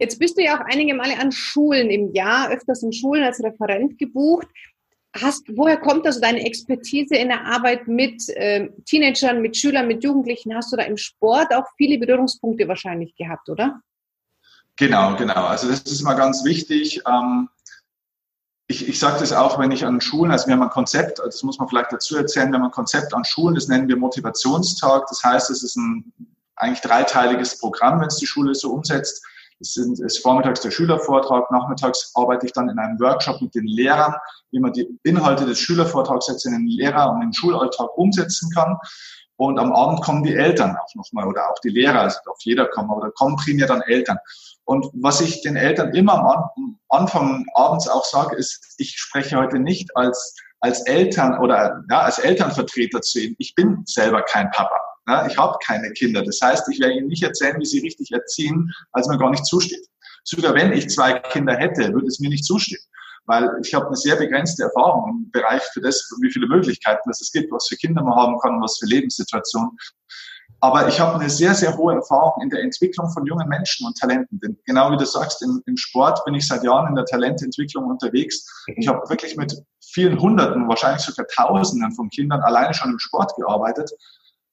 Jetzt 0.00 0.18
bist 0.18 0.36
du 0.36 0.42
ja 0.42 0.56
auch 0.56 0.64
einige 0.66 0.92
Male 0.92 1.18
an 1.20 1.30
Schulen 1.30 1.88
im 1.88 2.12
Jahr, 2.12 2.50
öfters 2.50 2.82
in 2.82 2.92
Schulen 2.92 3.22
als 3.22 3.40
Referent 3.42 3.96
gebucht. 3.96 4.48
Hast, 5.18 5.44
woher 5.48 5.76
kommt 5.76 6.06
also 6.06 6.20
deine 6.20 6.44
Expertise 6.44 7.16
in 7.16 7.28
der 7.28 7.44
Arbeit 7.44 7.88
mit 7.88 8.28
äh, 8.28 8.68
Teenagern, 8.86 9.42
mit 9.42 9.56
Schülern, 9.56 9.88
mit 9.88 10.04
Jugendlichen? 10.04 10.54
Hast 10.54 10.72
du 10.72 10.76
da 10.76 10.84
im 10.84 10.96
Sport 10.96 11.52
auch 11.52 11.64
viele 11.76 11.98
Berührungspunkte 11.98 12.68
wahrscheinlich 12.68 13.16
gehabt, 13.16 13.48
oder? 13.48 13.80
Genau, 14.76 15.16
genau. 15.16 15.46
Also 15.46 15.68
das 15.68 15.80
ist 15.82 16.02
mal 16.02 16.14
ganz 16.14 16.44
wichtig. 16.44 17.02
Ähm, 17.06 17.48
ich, 18.68 18.88
ich 18.88 19.00
sage 19.00 19.18
das 19.18 19.32
auch, 19.32 19.58
wenn 19.58 19.72
ich 19.72 19.84
an 19.84 20.00
Schulen, 20.00 20.30
also 20.30 20.46
wir 20.46 20.54
haben 20.54 20.62
ein 20.62 20.70
Konzept, 20.70 21.18
das 21.18 21.42
muss 21.42 21.58
man 21.58 21.68
vielleicht 21.68 21.92
dazu 21.92 22.16
erzählen, 22.16 22.52
wir 22.52 22.58
haben 22.60 22.66
ein 22.66 22.70
Konzept 22.70 23.12
an 23.12 23.24
Schulen, 23.24 23.56
das 23.56 23.66
nennen 23.66 23.88
wir 23.88 23.96
Motivationstag. 23.96 25.06
Das 25.08 25.24
heißt, 25.24 25.50
es 25.50 25.64
ist 25.64 25.76
ein 25.76 26.12
eigentlich 26.54 26.80
dreiteiliges 26.82 27.58
Programm, 27.58 28.00
wenn 28.00 28.06
es 28.06 28.18
die 28.18 28.26
Schule 28.26 28.54
so 28.54 28.72
umsetzt. 28.72 29.26
Es 29.60 29.76
ist 29.76 30.22
vormittags 30.22 30.62
der 30.62 30.70
Schülervortrag, 30.70 31.50
nachmittags 31.50 32.12
arbeite 32.14 32.46
ich 32.46 32.52
dann 32.52 32.70
in 32.70 32.78
einem 32.78 32.98
Workshop 32.98 33.42
mit 33.42 33.54
den 33.54 33.66
Lehrern, 33.66 34.14
wie 34.52 34.58
man 34.58 34.72
die 34.72 34.88
Inhalte 35.02 35.44
des 35.44 35.58
Schülervortrags 35.58 36.28
jetzt 36.28 36.46
in 36.46 36.52
den 36.52 36.66
Lehrer- 36.66 37.12
und 37.12 37.20
den 37.20 37.32
Schulalltag 37.32 37.88
umsetzen 37.96 38.50
kann. 38.54 38.78
Und 39.36 39.58
am 39.58 39.72
Abend 39.72 40.02
kommen 40.02 40.22
die 40.22 40.34
Eltern 40.34 40.76
auch 40.76 40.94
nochmal 40.94 41.26
oder 41.26 41.50
auch 41.50 41.58
die 41.62 41.70
Lehrer, 41.70 42.00
also 42.00 42.18
auf 42.26 42.38
jeder 42.40 42.66
kommen, 42.66 42.90
aber 42.90 43.02
da 43.02 43.10
kommen 43.10 43.36
primär 43.36 43.66
dann 43.66 43.82
Eltern. 43.82 44.18
Und 44.64 44.86
was 44.92 45.20
ich 45.20 45.42
den 45.42 45.56
Eltern 45.56 45.94
immer 45.94 46.14
am 46.14 46.78
Anfang 46.88 47.46
abends 47.54 47.88
auch 47.88 48.04
sage, 48.04 48.36
ist, 48.36 48.74
ich 48.78 48.98
spreche 48.98 49.36
heute 49.36 49.58
nicht 49.58 49.96
als, 49.96 50.36
als 50.60 50.82
Eltern 50.86 51.38
oder 51.38 51.82
ja, 51.90 52.00
als 52.00 52.18
Elternvertreter 52.18 53.00
zu 53.00 53.20
ihnen. 53.20 53.34
Ich 53.38 53.54
bin 53.54 53.82
selber 53.86 54.22
kein 54.22 54.50
Papa. 54.50 54.78
Ja, 55.08 55.26
ich 55.26 55.36
habe 55.36 55.56
keine 55.64 55.90
Kinder. 55.92 56.22
Das 56.22 56.40
heißt, 56.42 56.68
ich 56.70 56.80
werde 56.80 56.94
ihnen 56.94 57.08
nicht 57.08 57.22
erzählen, 57.22 57.58
wie 57.58 57.66
sie 57.66 57.80
richtig 57.80 58.12
erziehen, 58.12 58.70
als 58.92 59.08
mir 59.08 59.18
gar 59.18 59.30
nicht 59.30 59.46
zusteht. 59.46 59.86
Sogar 60.24 60.54
wenn 60.54 60.72
ich 60.72 60.90
zwei 60.90 61.14
Kinder 61.18 61.56
hätte, 61.56 61.92
würde 61.92 62.06
es 62.06 62.20
mir 62.20 62.28
nicht 62.28 62.44
zustehen 62.44 62.80
weil 63.26 63.48
ich 63.62 63.72
habe 63.74 63.86
eine 63.86 63.96
sehr 63.96 64.16
begrenzte 64.16 64.64
Erfahrung 64.64 65.08
im 65.08 65.30
Bereich 65.30 65.62
für 65.72 65.80
das, 65.80 66.10
wie 66.20 66.32
viele 66.32 66.48
Möglichkeiten 66.48 67.08
es 67.10 67.30
gibt, 67.32 67.52
was 67.52 67.68
für 67.68 67.76
Kinder 67.76 68.02
man 68.02 68.16
haben 68.16 68.38
kann, 68.40 68.60
was 68.60 68.78
für 68.78 68.86
Lebenssituationen. 68.86 69.70
Aber 70.62 70.88
ich 70.88 71.00
habe 71.00 71.18
eine 71.18 71.30
sehr, 71.30 71.54
sehr 71.54 71.76
hohe 71.76 71.94
Erfahrung 71.94 72.42
in 72.42 72.50
der 72.50 72.60
Entwicklung 72.60 73.08
von 73.10 73.24
jungen 73.24 73.48
Menschen 73.48 73.86
und 73.86 73.96
Talenten. 73.96 74.40
Denn 74.40 74.58
genau 74.66 74.90
wie 74.90 74.96
du 74.96 75.06
sagst, 75.06 75.42
im, 75.42 75.62
im 75.66 75.76
Sport 75.76 76.22
bin 76.24 76.34
ich 76.34 76.46
seit 76.46 76.64
Jahren 76.64 76.88
in 76.88 76.96
der 76.96 77.06
Talententwicklung 77.06 77.86
unterwegs. 77.86 78.44
Ich 78.76 78.88
habe 78.88 79.08
wirklich 79.08 79.36
mit 79.36 79.54
vielen 79.80 80.20
Hunderten, 80.20 80.68
wahrscheinlich 80.68 81.02
sogar 81.02 81.26
Tausenden 81.28 81.92
von 81.92 82.10
Kindern 82.10 82.40
alleine 82.42 82.74
schon 82.74 82.90
im 82.90 82.98
Sport 82.98 83.32
gearbeitet. 83.36 83.90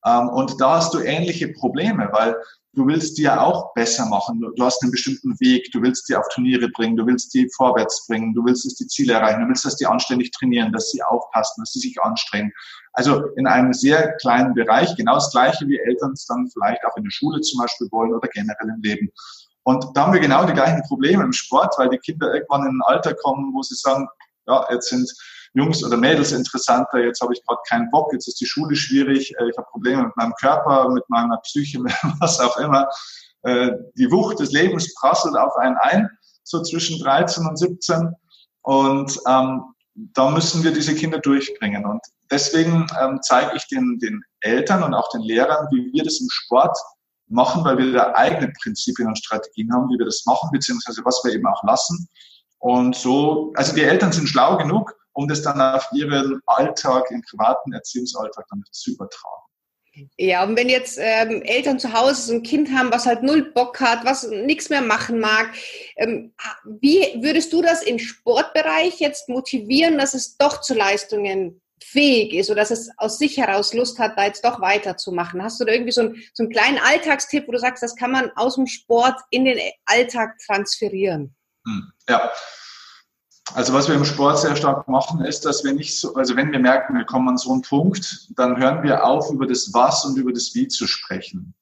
Ähm, 0.08 0.30
und 0.30 0.60
da 0.62 0.78
hast 0.78 0.94
du 0.94 1.00
ähnliche 1.00 1.50
Probleme, 1.50 2.10
weil 2.12 2.36
du 2.74 2.88
willst 2.88 3.18
die 3.18 3.24
ja 3.24 3.42
auch 3.42 3.74
besser 3.74 4.06
machen. 4.06 4.40
Du 4.56 4.64
hast 4.64 4.82
einen 4.82 4.92
bestimmten 4.92 5.38
Weg, 5.40 5.70
du 5.72 5.82
willst 5.82 6.08
die 6.08 6.16
auf 6.16 6.28
Turniere 6.34 6.70
bringen, 6.70 6.96
du 6.96 7.06
willst 7.06 7.34
die 7.34 7.50
vorwärts 7.56 8.06
bringen, 8.08 8.34
du 8.34 8.46
willst, 8.46 8.66
dass 8.66 8.76
die 8.76 8.88
Ziele 8.88 9.14
erreichen, 9.14 9.42
du 9.42 9.48
willst, 9.48 9.66
dass 9.66 9.76
die 9.76 9.88
anständig 9.88 10.32
trainieren, 10.32 10.72
dass 10.72 10.92
sie 10.92 11.02
aufpassen, 11.04 11.62
dass 11.62 11.74
sie 11.74 11.80
sich 11.80 12.00
anstrengen. 12.02 12.54
Also 12.94 13.26
in 13.36 13.48
einem 13.48 13.74
sehr 13.74 14.14
kleinen 14.18 14.54
Bereich, 14.54 14.96
genau 14.96 15.16
das 15.16 15.32
Gleiche 15.32 15.68
wie 15.68 15.80
Eltern 15.80 16.12
es 16.14 16.26
dann 16.26 16.50
vielleicht 16.54 16.86
auch 16.86 16.96
in 16.96 17.04
der 17.04 17.12
Schule 17.12 17.42
zum 17.42 17.60
Beispiel 17.60 17.88
wollen 17.92 18.14
oder 18.14 18.28
generell 18.30 18.70
im 18.70 18.82
Leben. 18.82 19.10
Und 19.64 19.86
da 19.96 20.06
haben 20.06 20.14
wir 20.14 20.22
genau 20.22 20.46
die 20.46 20.54
gleichen 20.54 20.82
Probleme 20.84 21.24
im 21.24 21.34
Sport, 21.34 21.76
weil 21.78 21.90
die 21.90 21.98
Kinder 21.98 22.34
irgendwann 22.34 22.62
in 22.62 22.78
ein 22.78 22.82
Alter 22.86 23.14
kommen, 23.16 23.54
wo 23.54 23.62
sie 23.64 23.76
sagen, 23.76 24.08
ja, 24.46 24.66
jetzt 24.72 24.90
sind 24.90 25.12
Jungs 25.58 25.84
oder 25.84 25.98
Mädels 25.98 26.32
interessanter, 26.32 27.00
jetzt 27.00 27.20
habe 27.22 27.34
ich 27.34 27.44
gerade 27.46 27.62
keinen 27.68 27.90
Bock, 27.90 28.14
jetzt 28.14 28.28
ist 28.28 28.40
die 28.40 28.46
Schule 28.46 28.76
schwierig, 28.76 29.34
äh, 29.40 29.50
ich 29.50 29.58
habe 29.58 29.68
Probleme 29.72 30.04
mit 30.04 30.16
meinem 30.16 30.34
Körper, 30.40 30.90
mit 30.90 31.04
meiner 31.10 31.38
Psyche, 31.38 31.80
mit 31.82 31.94
was 32.20 32.40
auch 32.40 32.58
immer. 32.58 32.88
Äh, 33.42 33.72
die 33.96 34.12
Wucht 34.12 34.40
des 34.40 34.52
Lebens 34.52 34.94
prasselt 34.96 35.36
auf 35.36 35.56
einen 35.58 35.78
ein, 35.78 36.10
so 36.44 36.62
zwischen 36.62 37.00
13 37.00 37.46
und 37.46 37.58
17. 37.58 38.14
Und 38.62 39.20
ähm, 39.28 39.64
da 39.96 40.30
müssen 40.30 40.64
wir 40.64 40.72
diese 40.72 40.94
Kinder 40.94 41.20
durchbringen. 41.20 41.86
Und 41.86 42.02
deswegen 42.30 42.86
ähm, 43.02 43.20
zeige 43.24 43.56
ich 43.56 43.68
den, 43.68 43.98
den 44.00 44.22
Eltern 44.42 44.84
und 44.84 44.94
auch 44.94 45.10
den 45.10 45.22
Lehrern, 45.22 45.68
wie 45.72 45.92
wir 45.92 46.04
das 46.04 46.20
im 46.20 46.28
Sport 46.30 46.78
machen, 47.30 47.64
weil 47.66 47.78
wir 47.78 47.92
da 47.94 48.14
eigene 48.14 48.54
Prinzipien 48.62 49.08
und 49.08 49.18
Strategien 49.18 49.74
haben, 49.74 49.90
wie 49.90 49.98
wir 49.98 50.06
das 50.06 50.24
machen, 50.26 50.50
beziehungsweise 50.52 51.02
was 51.04 51.22
wir 51.24 51.34
eben 51.34 51.48
auch 51.48 51.64
lassen. 51.64 52.08
Und 52.60 52.96
so, 52.96 53.54
also 53.56 53.74
die 53.74 53.84
Eltern 53.84 54.12
sind 54.12 54.28
schlau 54.28 54.58
genug, 54.58 54.94
um 55.18 55.28
das 55.28 55.42
dann 55.42 55.60
auf 55.60 55.90
ihren 55.94 56.42
Alltag, 56.46 57.10
im 57.10 57.24
privaten 57.24 57.74
Erziehungsalltag 57.74 58.46
dann 58.52 58.64
zu 58.72 58.92
übertragen. 58.92 59.48
Ja, 60.16 60.44
und 60.44 60.56
wenn 60.56 60.70
jetzt 60.70 61.00
ähm, 61.02 61.42
Eltern 61.42 61.80
zu 61.80 61.92
Hause 61.92 62.36
ein 62.36 62.44
Kind 62.44 62.70
haben, 62.72 62.92
was 62.92 63.08
halt 63.08 63.24
null 63.24 63.52
Bock 63.52 63.80
hat, 63.80 64.06
was 64.06 64.28
nichts 64.28 64.70
mehr 64.70 64.84
machen 64.84 65.20
mag, 65.20 65.50
ähm, 65.96 66.36
wie 66.80 67.00
würdest 67.24 67.52
du 67.52 67.64
das 67.64 67.82
im 67.82 67.98
Sportbereich 67.98 69.00
jetzt 69.00 69.28
motivieren, 69.28 69.98
dass 69.98 70.14
es 70.14 70.38
doch 70.38 70.62
zu 70.62 70.76
Leistungen 70.76 71.64
fähig 71.84 72.36
ist 72.36 72.52
oder 72.52 72.62
dass 72.62 72.70
es 72.70 72.92
aus 72.98 73.18
sich 73.18 73.38
heraus 73.38 73.74
Lust 73.74 73.98
hat, 73.98 74.20
da 74.20 74.26
jetzt 74.26 74.46
doch 74.46 74.62
weiterzumachen? 74.62 75.42
Hast 75.42 75.60
du 75.60 75.66
da 75.66 75.72
irgendwie 75.72 75.94
so, 75.94 76.02
ein, 76.02 76.24
so 76.36 76.44
einen 76.44 76.52
kleinen 76.52 76.78
Alltagstipp, 76.78 77.48
wo 77.48 77.54
du 77.54 77.58
sagst, 77.58 77.82
das 77.82 77.96
kann 77.96 78.12
man 78.12 78.30
aus 78.36 78.54
dem 78.54 78.68
Sport 78.68 79.20
in 79.32 79.46
den 79.46 79.60
Alltag 79.86 80.38
transferieren? 80.46 81.36
Hm, 81.66 81.92
ja, 82.08 82.32
also 83.54 83.74
was 83.74 83.88
wir 83.88 83.96
im 83.96 84.06
Sport 84.06 84.40
sehr 84.40 84.56
stark 84.56 84.88
machen, 84.88 85.24
ist, 85.24 85.46
dass 85.46 85.64
wir 85.64 85.74
nicht 85.74 86.00
so, 86.00 86.14
also 86.16 86.36
wenn 86.36 86.52
wir 86.52 86.60
merken, 86.60 86.98
wir 86.98 87.06
kommen 87.06 87.30
an 87.30 87.38
so 87.38 87.52
einen 87.52 87.62
Punkt, 87.62 88.28
dann 88.36 88.58
hören 88.58 88.84
wir 88.84 89.06
auf, 89.06 89.30
über 89.32 89.48
das 89.48 89.74
Was 89.74 90.06
und 90.06 90.18
über 90.18 90.34
das 90.34 90.54
Wie 90.54 90.68
zu 90.68 90.88
sprechen. 90.88 91.54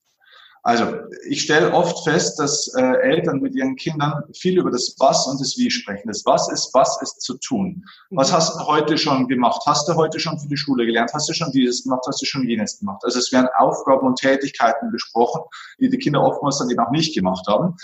Also 0.63 0.97
ich 1.29 1.43
stelle 1.43 1.71
oft 1.71 2.03
fest, 2.03 2.39
dass 2.39 2.73
äh, 2.73 2.81
Eltern 2.81 3.39
mit 3.39 3.53
ihren 3.53 3.75
Kindern 3.75 4.23
viel 4.33 4.57
über 4.57 4.71
das 4.71 4.95
Was 4.97 5.27
und 5.27 5.39
das 5.39 5.55
Wie 5.59 5.69
sprechen. 5.69 6.07
Das 6.07 6.25
Was 6.25 6.51
ist, 6.51 6.73
was 6.73 6.99
ist 7.03 7.21
zu 7.21 7.37
tun. 7.37 7.85
Was 8.09 8.31
mhm. 8.31 8.35
hast 8.35 8.55
du 8.55 8.65
heute 8.65 8.97
schon 8.97 9.27
gemacht? 9.27 9.61
Hast 9.67 9.87
du 9.87 9.93
heute 9.93 10.19
schon 10.19 10.39
für 10.39 10.47
die 10.47 10.57
Schule 10.57 10.87
gelernt? 10.87 11.11
Hast 11.13 11.29
du 11.29 11.33
schon 11.33 11.51
dieses 11.51 11.83
gemacht? 11.83 12.01
Hast 12.07 12.19
du 12.19 12.25
schon 12.25 12.49
jenes 12.49 12.79
gemacht? 12.79 13.03
Also 13.03 13.19
es 13.19 13.31
werden 13.31 13.47
Aufgaben 13.59 14.07
und 14.07 14.17
Tätigkeiten 14.17 14.89
besprochen, 14.91 15.43
die 15.79 15.87
die 15.87 15.99
Kinder 15.99 16.23
oftmals 16.23 16.57
dann 16.57 16.69
eben 16.71 16.79
auch 16.79 16.91
nicht 16.91 17.13
gemacht 17.13 17.45
haben 17.47 17.75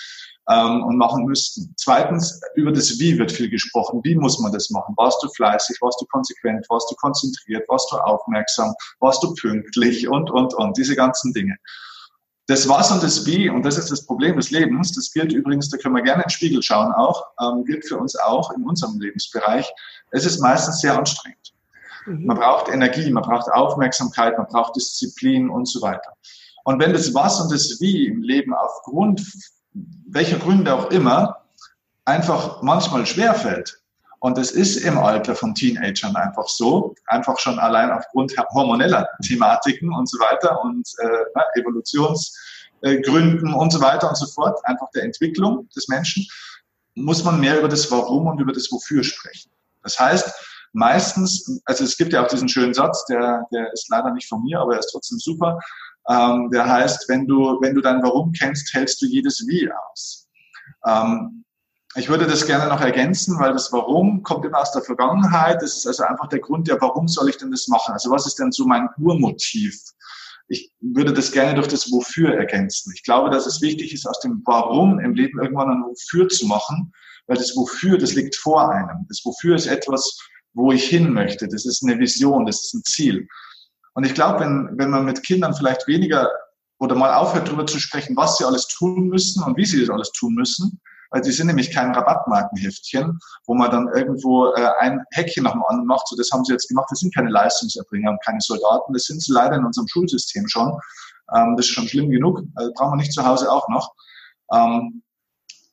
ähm, 0.50 0.84
und 0.84 0.98
machen 0.98 1.26
müssten. 1.26 1.74
Zweitens, 1.78 2.42
über 2.56 2.72
das 2.72 3.00
Wie 3.00 3.18
wird 3.18 3.32
viel 3.32 3.50
gesprochen. 3.50 4.02
Wie 4.04 4.16
muss 4.16 4.40
man 4.40 4.52
das 4.52 4.70
machen? 4.70 4.96
Warst 4.98 5.22
du 5.24 5.30
fleißig? 5.30 5.78
Warst 5.82 6.02
du 6.02 6.06
konsequent? 6.08 6.66
Warst 6.70 6.92
du 6.92 6.96
konzentriert? 6.96 7.68
Warst 7.70 7.92
du 7.92 7.98
aufmerksam? 7.98 8.74
Warst 9.00 9.24
du 9.24 9.34
pünktlich? 9.36 10.08
Und, 10.08 10.32
und, 10.32 10.54
und. 10.54 10.78
Diese 10.78 10.96
ganzen 10.96 11.34
Dinge. 11.34 11.56
Das 12.48 12.68
Was 12.68 12.92
und 12.92 13.04
das 13.04 13.26
Wie, 13.26 13.50
und 13.50 13.64
das 13.64 13.78
ist 13.78 13.92
das 13.92 14.06
Problem 14.06 14.36
des 14.36 14.52
Lebens, 14.52 14.92
das 14.94 15.14
gilt 15.14 15.32
übrigens, 15.32 15.70
da 15.70 15.78
können 15.78 15.96
wir 15.96 16.02
gerne 16.02 16.24
in 16.24 16.28
den 16.28 16.32
Spiegel 16.32 16.62
schauen 16.62 16.92
auch, 16.92 17.24
ähm, 17.40 17.64
gilt 17.64 17.86
für 17.86 17.98
uns 17.98 18.16
auch 18.18 18.52
in 18.52 18.64
unserem 18.64 19.00
Lebensbereich. 19.00 19.72
Es 20.10 20.26
ist 20.26 20.42
meistens 20.42 20.82
sehr 20.82 20.98
anstrengend. 20.98 21.54
Mhm. 22.06 22.26
Man 22.26 22.38
braucht 22.38 22.68
Energie, 22.68 23.10
man 23.12 23.24
braucht 23.24 23.50
Aufmerksamkeit, 23.52 24.38
man 24.38 24.48
braucht 24.48 24.76
Disziplin 24.76 25.50
und 25.50 25.68
so 25.68 25.82
weiter. 25.82 26.14
Und 26.64 26.80
wenn 26.80 26.94
das 26.94 27.14
Was 27.14 27.40
und 27.40 27.52
das 27.52 27.80
Wie 27.80 28.08
im 28.08 28.22
Leben 28.22 28.54
aufgrund 28.54 29.22
welcher 29.74 30.38
Gründe 30.38 30.74
auch 30.74 30.92
immer, 30.92 31.42
einfach 32.06 32.62
manchmal 32.62 33.06
schwerfällt. 33.06 33.82
Und 34.20 34.38
es 34.38 34.52
ist 34.52 34.78
im 34.78 35.00
Alter 35.00 35.34
von 35.36 35.56
Teenagern 35.56 36.16
einfach 36.16 36.48
so, 36.48 36.94
einfach 37.08 37.40
schon 37.40 37.58
allein 37.58 37.90
aufgrund 37.90 38.36
hormoneller 38.54 39.08
Thematiken 39.24 39.92
und 39.92 40.08
so 40.08 40.20
weiter 40.20 40.64
und 40.64 40.88
äh, 41.00 41.60
Evolutionsgründen 41.60 43.54
und 43.54 43.72
so 43.72 43.82
weiter 43.82 44.08
und 44.10 44.16
so 44.16 44.28
fort, 44.28 44.60
einfach 44.66 44.92
der 44.94 45.04
Entwicklung 45.04 45.68
des 45.76 45.88
Menschen, 45.88 46.28
muss 46.94 47.24
man 47.24 47.40
mehr 47.40 47.58
über 47.58 47.68
das 47.68 47.90
Warum 47.90 48.28
und 48.28 48.40
über 48.40 48.54
das 48.54 48.72
Wofür 48.72 49.04
sprechen. 49.04 49.50
Das 49.82 50.00
heißt, 50.00 50.32
meistens, 50.74 51.60
also 51.66 51.84
es 51.84 51.98
gibt 51.98 52.14
ja 52.14 52.24
auch 52.24 52.28
diesen 52.28 52.48
schönen 52.50 52.76
Satz, 52.76 53.06
der, 53.06 53.48
der 53.52 53.74
ist 53.74 53.90
leider 53.90 54.12
nicht 54.12 54.28
von 54.28 54.44
mir, 54.44 54.60
aber 54.60 54.74
er 54.74 54.80
ist 54.80 54.92
trotzdem 54.92 55.18
super. 55.18 55.60
Ähm, 56.10 56.50
der 56.52 56.68
heißt, 56.68 57.08
wenn 57.10 57.28
du, 57.28 57.60
wenn 57.62 57.76
du 57.76 57.82
dein 57.82 58.02
Warum 58.02 58.32
kennst, 58.32 58.74
hältst 58.74 59.02
du 59.02 59.06
jedes 59.06 59.46
Wie 59.48 59.70
aus. 59.72 60.28
Ähm, 60.86 61.44
ich 61.96 62.08
würde 62.08 62.26
das 62.26 62.46
gerne 62.46 62.70
noch 62.70 62.80
ergänzen, 62.80 63.38
weil 63.40 63.52
das 63.52 63.72
Warum 63.74 64.24
kommt 64.24 64.46
immer 64.46 64.60
aus 64.60 64.72
der 64.72 64.82
Vergangenheit. 64.82 65.62
Das 65.62 65.78
ist 65.78 65.88
also 65.88 66.04
einfach 66.04 66.30
der 66.30 66.40
Grund, 66.40 66.68
ja, 66.68 66.78
warum 66.80 67.08
soll 67.08 67.30
ich 67.30 67.38
denn 67.38 67.52
das 67.52 67.68
machen? 67.68 67.92
Also 67.92 68.10
was 68.10 68.26
ist 68.26 68.40
denn 68.40 68.52
so 68.52 68.66
mein 68.66 68.88
Urmotiv? 68.98 69.78
Ich 70.48 70.72
würde 70.80 71.14
das 71.14 71.32
gerne 71.32 71.56
durch 71.56 71.68
das 71.68 71.92
Wofür 71.92 72.34
ergänzen. 72.34 72.94
Ich 72.96 73.04
glaube, 73.04 73.30
dass 73.30 73.46
es 73.46 73.62
wichtig 73.62 73.94
ist, 73.94 74.06
aus 74.08 74.20
dem 74.22 74.42
Warum 74.46 75.00
im 75.00 75.14
Leben 75.14 75.40
irgendwann 75.40 75.70
ein 75.70 75.84
Wofür 75.84 76.30
zu 76.30 76.46
machen, 76.48 76.94
weil 77.28 77.38
das 77.38 77.56
Wofür, 77.56 77.98
das 77.98 78.16
liegt 78.16 78.36
vor 78.36 78.70
einem. 78.70 79.06
Das 79.08 79.22
Wofür 79.24 79.56
ist 79.56 79.68
etwas, 79.68 80.18
wo 80.54 80.72
ich 80.72 80.86
hin 80.86 81.12
möchte. 81.12 81.48
Das 81.48 81.66
ist 81.66 81.84
eine 81.84 82.00
Vision, 82.00 82.46
das 82.46 82.62
ist 82.64 82.74
ein 82.74 82.84
Ziel. 82.84 83.28
Und 83.94 84.06
ich 84.06 84.14
glaube, 84.14 84.40
wenn, 84.40 84.70
wenn 84.78 84.90
man 84.90 85.06
mit 85.06 85.24
Kindern 85.24 85.54
vielleicht 85.54 85.88
weniger 85.88 86.30
oder 86.80 86.96
mal 86.96 87.14
aufhört, 87.14 87.48
darüber 87.48 87.68
zu 87.68 87.80
sprechen, 87.80 88.16
was 88.18 88.38
sie 88.38 88.46
alles 88.46 88.68
tun 88.68 89.08
müssen 89.08 89.44
und 89.44 89.58
wie 89.58 89.66
sie 89.66 89.80
das 89.80 89.90
alles 89.90 90.12
tun 90.12 90.34
müssen, 90.34 90.82
weil 91.12 91.24
sie 91.24 91.32
sind 91.32 91.48
nämlich 91.48 91.72
kein 91.72 91.94
Rabattmarkenheftchen, 91.94 93.20
wo 93.46 93.54
man 93.54 93.70
dann 93.70 93.90
irgendwo 93.94 94.54
äh, 94.54 94.70
ein 94.80 95.04
Häkchen 95.12 95.44
nach 95.44 95.52
dem 95.52 95.64
anderen 95.66 95.86
macht, 95.86 96.08
so 96.08 96.16
das 96.16 96.32
haben 96.32 96.46
sie 96.46 96.54
jetzt 96.54 96.70
gemacht, 96.70 96.88
das 96.90 97.00
sind 97.00 97.14
keine 97.14 97.30
Leistungserbringer 97.30 98.12
und 98.12 98.24
keine 98.24 98.40
Soldaten, 98.40 98.94
das 98.94 99.04
sind 99.04 99.22
sie 99.22 99.34
leider 99.34 99.58
in 99.58 99.66
unserem 99.66 99.88
Schulsystem 99.88 100.48
schon. 100.48 100.72
Ähm, 101.36 101.56
das 101.58 101.68
ist 101.68 101.74
schon 101.74 101.88
schlimm 101.88 102.10
genug, 102.10 102.42
also 102.56 102.72
brauchen 102.76 102.94
wir 102.94 102.98
nicht 102.98 103.14
zu 103.14 103.26
Hause 103.26 103.52
auch 103.52 103.68
noch. 103.68 103.94
Ähm, 104.54 105.04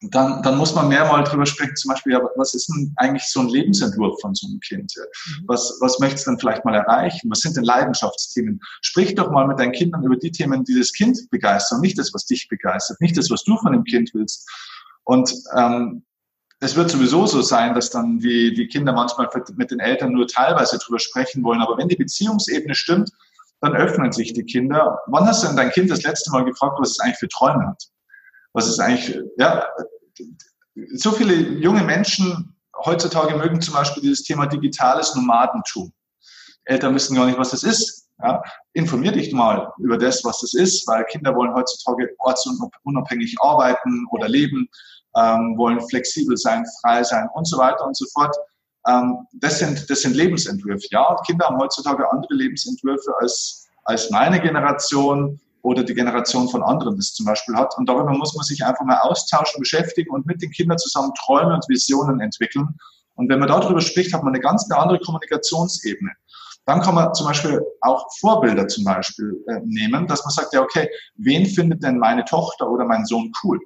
dann, 0.00 0.42
dann 0.42 0.56
muss 0.56 0.74
man 0.74 0.88
mehr 0.88 1.04
mal 1.06 1.24
drüber 1.24 1.44
sprechen, 1.44 1.74
zum 1.74 1.90
Beispiel, 1.90 2.12
ja, 2.12 2.20
was 2.36 2.54
ist 2.54 2.68
denn 2.68 2.92
eigentlich 2.96 3.24
so 3.24 3.40
ein 3.40 3.48
Lebensentwurf 3.48 4.20
von 4.20 4.32
so 4.32 4.46
einem 4.46 4.60
Kind? 4.60 4.92
Mhm. 4.96 5.44
Was, 5.48 5.76
was 5.80 5.98
möchtest 5.98 6.26
du 6.26 6.30
denn 6.30 6.38
vielleicht 6.38 6.64
mal 6.64 6.74
erreichen? 6.74 7.28
Was 7.30 7.40
sind 7.40 7.56
denn 7.56 7.64
Leidenschaftsthemen? 7.64 8.60
Sprich 8.82 9.16
doch 9.16 9.30
mal 9.32 9.48
mit 9.48 9.58
deinen 9.58 9.72
Kindern 9.72 10.04
über 10.04 10.16
die 10.16 10.30
Themen, 10.30 10.62
die 10.64 10.78
das 10.78 10.92
Kind 10.92 11.18
begeistern, 11.30 11.80
nicht 11.80 11.98
das, 11.98 12.14
was 12.14 12.26
dich 12.26 12.46
begeistert, 12.48 13.00
nicht 13.00 13.16
das, 13.16 13.28
was 13.30 13.42
du 13.42 13.56
von 13.58 13.72
dem 13.72 13.82
Kind 13.84 14.10
willst. 14.14 14.48
Und 15.02 15.34
ähm, 15.56 16.04
es 16.60 16.76
wird 16.76 16.90
sowieso 16.90 17.26
so 17.26 17.42
sein, 17.42 17.74
dass 17.74 17.90
dann 17.90 18.18
die, 18.18 18.54
die 18.54 18.68
Kinder 18.68 18.92
manchmal 18.92 19.28
mit 19.56 19.70
den 19.70 19.80
Eltern 19.80 20.12
nur 20.12 20.28
teilweise 20.28 20.78
drüber 20.78 21.00
sprechen 21.00 21.42
wollen. 21.42 21.60
Aber 21.60 21.76
wenn 21.76 21.88
die 21.88 21.96
Beziehungsebene 21.96 22.74
stimmt, 22.74 23.10
dann 23.60 23.74
öffnen 23.74 24.12
sich 24.12 24.32
die 24.32 24.44
Kinder. 24.44 25.00
Wann 25.06 25.26
hast 25.26 25.42
du 25.42 25.48
denn 25.48 25.56
dein 25.56 25.70
Kind 25.70 25.90
das 25.90 26.04
letzte 26.04 26.30
Mal 26.30 26.44
gefragt, 26.44 26.76
was 26.78 26.90
es 26.90 27.00
eigentlich 27.00 27.18
für 27.18 27.28
Träume 27.28 27.66
hat? 27.66 27.82
Was 28.58 28.66
es 28.66 28.80
eigentlich, 28.80 29.16
ja, 29.38 29.64
so 30.94 31.12
viele 31.12 31.32
junge 31.32 31.84
Menschen 31.84 32.56
heutzutage 32.84 33.36
mögen 33.36 33.60
zum 33.60 33.74
Beispiel 33.74 34.02
dieses 34.02 34.24
Thema 34.24 34.46
digitales 34.46 35.14
Nomadentum. 35.14 35.92
Eltern 36.64 36.92
wissen 36.92 37.14
gar 37.14 37.26
nicht, 37.26 37.38
was 37.38 37.52
das 37.52 37.62
ist. 37.62 38.08
Ja, 38.20 38.42
informier 38.72 39.12
dich 39.12 39.32
mal 39.32 39.72
über 39.78 39.96
das, 39.96 40.24
was 40.24 40.40
das 40.40 40.54
ist, 40.54 40.88
weil 40.88 41.04
Kinder 41.04 41.36
wollen 41.36 41.54
heutzutage 41.54 42.10
ortsunabhängig 42.18 43.36
arbeiten 43.40 44.04
oder 44.10 44.28
leben, 44.28 44.68
ähm, 45.14 45.56
wollen 45.56 45.80
flexibel 45.88 46.36
sein, 46.36 46.66
frei 46.80 47.04
sein 47.04 47.28
und 47.34 47.46
so 47.46 47.58
weiter 47.58 47.86
und 47.86 47.96
so 47.96 48.06
fort. 48.12 48.36
Ähm, 48.88 49.24
das, 49.34 49.60
sind, 49.60 49.88
das 49.88 50.00
sind 50.00 50.16
Lebensentwürfe. 50.16 50.84
Ja, 50.90 51.16
Kinder 51.28 51.46
haben 51.46 51.58
heutzutage 51.58 52.10
andere 52.10 52.34
Lebensentwürfe 52.34 53.14
als, 53.20 53.68
als 53.84 54.10
meine 54.10 54.40
Generation 54.40 55.40
oder 55.62 55.82
die 55.82 55.94
Generation 55.94 56.48
von 56.48 56.62
anderen 56.62 56.96
das 56.96 57.14
zum 57.14 57.26
Beispiel 57.26 57.54
hat. 57.54 57.76
Und 57.76 57.88
darüber 57.88 58.12
muss 58.12 58.34
man 58.34 58.44
sich 58.44 58.64
einfach 58.64 58.84
mal 58.84 58.98
austauschen, 58.98 59.60
beschäftigen 59.60 60.10
und 60.10 60.26
mit 60.26 60.40
den 60.42 60.50
Kindern 60.50 60.78
zusammen 60.78 61.12
Träume 61.24 61.54
und 61.54 61.68
Visionen 61.68 62.20
entwickeln. 62.20 62.68
Und 63.14 63.28
wenn 63.28 63.40
man 63.40 63.48
darüber 63.48 63.80
spricht, 63.80 64.14
hat 64.14 64.22
man 64.22 64.34
eine 64.34 64.42
ganz 64.42 64.70
andere 64.70 65.00
Kommunikationsebene. 65.00 66.12
Dann 66.66 66.82
kann 66.82 66.94
man 66.94 67.14
zum 67.14 67.26
Beispiel 67.26 67.60
auch 67.80 68.06
Vorbilder 68.20 68.68
zum 68.68 68.84
Beispiel 68.84 69.42
äh, 69.48 69.60
nehmen, 69.64 70.06
dass 70.06 70.22
man 70.24 70.32
sagt, 70.32 70.52
ja, 70.52 70.60
okay, 70.60 70.88
wen 71.16 71.46
findet 71.46 71.82
denn 71.82 71.98
meine 71.98 72.24
Tochter 72.26 72.68
oder 72.68 72.84
mein 72.84 73.06
Sohn 73.06 73.32
cool? 73.42 73.58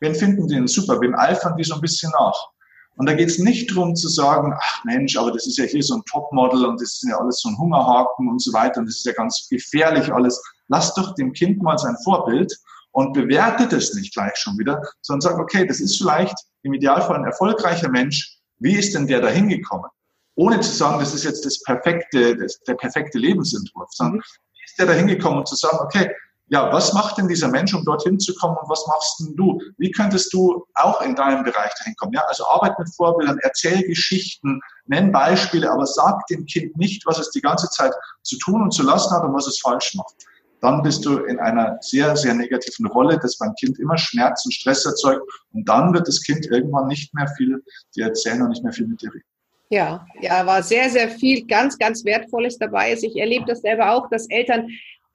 Wen 0.00 0.14
finden 0.14 0.48
die 0.48 0.54
denn 0.54 0.66
super? 0.66 1.00
Wen 1.00 1.14
eifern 1.14 1.56
die 1.56 1.64
so 1.64 1.74
ein 1.74 1.82
bisschen 1.82 2.10
nach? 2.12 2.48
Und 2.96 3.06
da 3.06 3.14
geht 3.14 3.28
es 3.28 3.38
nicht 3.38 3.70
darum 3.70 3.94
zu 3.94 4.08
sagen, 4.08 4.54
ach 4.58 4.84
Mensch, 4.84 5.16
aber 5.18 5.32
das 5.32 5.46
ist 5.46 5.58
ja 5.58 5.64
hier 5.64 5.82
so 5.82 5.96
ein 5.96 6.02
Topmodel 6.10 6.64
und 6.64 6.80
das 6.80 6.94
ist 6.94 7.06
ja 7.08 7.18
alles 7.18 7.40
so 7.40 7.50
ein 7.50 7.58
Hungerhaken 7.58 8.28
und 8.28 8.40
so 8.40 8.52
weiter 8.54 8.80
und 8.80 8.86
das 8.86 8.96
ist 8.96 9.04
ja 9.04 9.12
ganz 9.12 9.46
gefährlich 9.50 10.10
alles. 10.12 10.42
Lass 10.68 10.94
doch 10.94 11.14
dem 11.14 11.32
Kind 11.32 11.62
mal 11.62 11.78
sein 11.78 11.96
Vorbild 12.04 12.56
und 12.92 13.12
bewertet 13.12 13.72
es 13.72 13.94
nicht 13.94 14.14
gleich 14.14 14.36
schon 14.36 14.58
wieder, 14.58 14.82
sondern 15.02 15.32
sag, 15.32 15.38
okay, 15.38 15.66
das 15.66 15.80
ist 15.80 15.98
vielleicht 15.98 16.34
im 16.62 16.72
Idealfall 16.72 17.16
ein 17.16 17.24
erfolgreicher 17.24 17.90
Mensch. 17.90 18.38
Wie 18.58 18.74
ist 18.74 18.94
denn 18.94 19.06
der 19.06 19.20
da 19.20 19.28
hingekommen? 19.28 19.90
Ohne 20.34 20.60
zu 20.60 20.70
sagen, 20.70 20.98
das 20.98 21.14
ist 21.14 21.24
jetzt 21.24 21.44
das 21.44 21.62
perfekte, 21.62 22.36
das, 22.36 22.58
der 22.60 22.74
perfekte 22.74 23.18
Lebensentwurf, 23.18 23.88
sondern 23.92 24.16
mhm. 24.16 24.22
wie 24.52 24.64
ist 24.64 24.78
der 24.78 24.86
da 24.86 24.92
hingekommen 24.92 25.38
und 25.38 25.48
zu 25.48 25.56
sagen, 25.56 25.78
okay, 25.80 26.10
ja, 26.48 26.72
was 26.72 26.92
macht 26.92 27.18
denn 27.18 27.26
dieser 27.26 27.48
Mensch, 27.48 27.74
um 27.74 27.84
dorthin 27.84 28.20
zu 28.20 28.34
kommen 28.36 28.56
und 28.56 28.68
was 28.68 28.86
machst 28.86 29.18
denn 29.20 29.34
du? 29.34 29.60
Wie 29.78 29.90
könntest 29.90 30.32
du 30.32 30.64
auch 30.74 31.00
in 31.02 31.16
deinem 31.16 31.42
Bereich 31.42 31.72
dahin 31.78 31.96
kommen? 31.96 32.12
Ja, 32.12 32.22
also 32.28 32.46
arbeit 32.46 32.78
mit 32.78 32.88
Vorbildern, 32.94 33.38
erzähl 33.42 33.82
Geschichten, 33.82 34.60
nenn 34.86 35.10
Beispiele, 35.10 35.70
aber 35.70 35.86
sag 35.86 36.24
dem 36.28 36.46
Kind 36.46 36.76
nicht, 36.76 37.04
was 37.04 37.18
es 37.18 37.30
die 37.30 37.40
ganze 37.40 37.68
Zeit 37.70 37.92
zu 38.22 38.38
tun 38.38 38.62
und 38.62 38.70
zu 38.72 38.84
lassen 38.84 39.12
hat 39.14 39.24
und 39.24 39.34
was 39.34 39.48
es 39.48 39.58
falsch 39.58 39.94
macht. 39.96 40.14
Dann 40.60 40.82
bist 40.82 41.04
du 41.04 41.18
in 41.18 41.38
einer 41.38 41.78
sehr, 41.80 42.16
sehr 42.16 42.34
negativen 42.34 42.86
Rolle, 42.86 43.18
das 43.20 43.38
beim 43.38 43.54
Kind 43.54 43.78
immer 43.78 43.98
Schmerz 43.98 44.44
und 44.46 44.52
Stress 44.52 44.86
erzeugt 44.86 45.22
und 45.52 45.68
dann 45.68 45.92
wird 45.92 46.08
das 46.08 46.22
Kind 46.22 46.46
irgendwann 46.46 46.88
nicht 46.88 47.14
mehr 47.14 47.28
viel 47.36 47.62
dir 47.94 48.06
erzählen 48.06 48.42
und 48.42 48.50
nicht 48.50 48.64
mehr 48.64 48.72
viel 48.72 48.86
mit 48.86 49.02
dir 49.02 49.12
reden. 49.12 49.24
Ja, 49.68 50.06
ja, 50.20 50.46
war 50.46 50.62
sehr, 50.62 50.88
sehr 50.90 51.08
viel 51.08 51.44
ganz, 51.46 51.76
ganz 51.76 52.04
Wertvolles 52.04 52.56
dabei. 52.56 52.90
Also 52.90 53.06
ich 53.06 53.16
erlebe 53.16 53.44
das 53.46 53.62
selber 53.62 53.90
auch, 53.90 54.08
dass 54.10 54.28
Eltern 54.30 54.68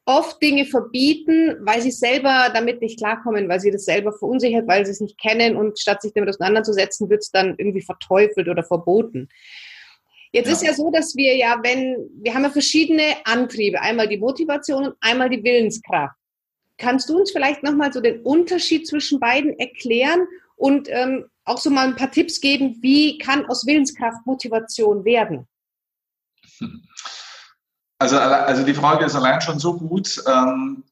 oft 0.05 0.41
Dinge 0.41 0.65
verbieten, 0.65 1.55
weil 1.61 1.81
sie 1.81 1.91
selber 1.91 2.49
damit 2.53 2.81
nicht 2.81 2.99
klarkommen, 2.99 3.47
weil 3.47 3.59
sie 3.59 3.71
das 3.71 3.85
selber 3.85 4.11
verunsichert, 4.11 4.67
weil 4.67 4.85
sie 4.85 4.91
es 4.91 4.99
nicht 4.99 5.17
kennen 5.19 5.55
und 5.55 5.79
statt 5.79 6.01
sich 6.01 6.11
damit 6.13 6.29
auseinanderzusetzen, 6.29 7.09
wird 7.09 7.21
es 7.21 7.31
dann 7.31 7.55
irgendwie 7.57 7.81
verteufelt 7.81 8.49
oder 8.49 8.63
verboten. 8.63 9.29
Jetzt 10.33 10.47
ja. 10.47 10.53
ist 10.53 10.63
ja 10.63 10.73
so, 10.73 10.91
dass 10.91 11.15
wir 11.15 11.35
ja, 11.35 11.59
wenn, 11.61 12.09
wir 12.21 12.33
haben 12.33 12.43
ja 12.43 12.49
verschiedene 12.49 13.15
Antriebe, 13.25 13.81
einmal 13.81 14.07
die 14.07 14.17
Motivation 14.17 14.87
und 14.87 14.95
einmal 15.01 15.29
die 15.29 15.43
Willenskraft. 15.43 16.15
Kannst 16.77 17.09
du 17.09 17.19
uns 17.19 17.31
vielleicht 17.31 17.63
nochmal 17.63 17.91
so 17.91 18.01
den 18.01 18.21
Unterschied 18.21 18.87
zwischen 18.87 19.19
beiden 19.19 19.57
erklären 19.59 20.25
und 20.55 20.87
ähm, 20.89 21.25
auch 21.43 21.57
so 21.57 21.69
mal 21.69 21.87
ein 21.87 21.95
paar 21.95 22.11
Tipps 22.11 22.39
geben, 22.39 22.77
wie 22.81 23.17
kann 23.17 23.45
aus 23.47 23.65
Willenskraft 23.65 24.25
Motivation 24.25 25.03
werden? 25.03 25.47
Also, 27.99 28.17
also 28.17 28.63
die 28.63 28.73
Frage 28.73 29.05
ist 29.05 29.15
allein 29.15 29.41
schon 29.41 29.59
so 29.59 29.77
gut. 29.77 30.23
Ähm, 30.27 30.83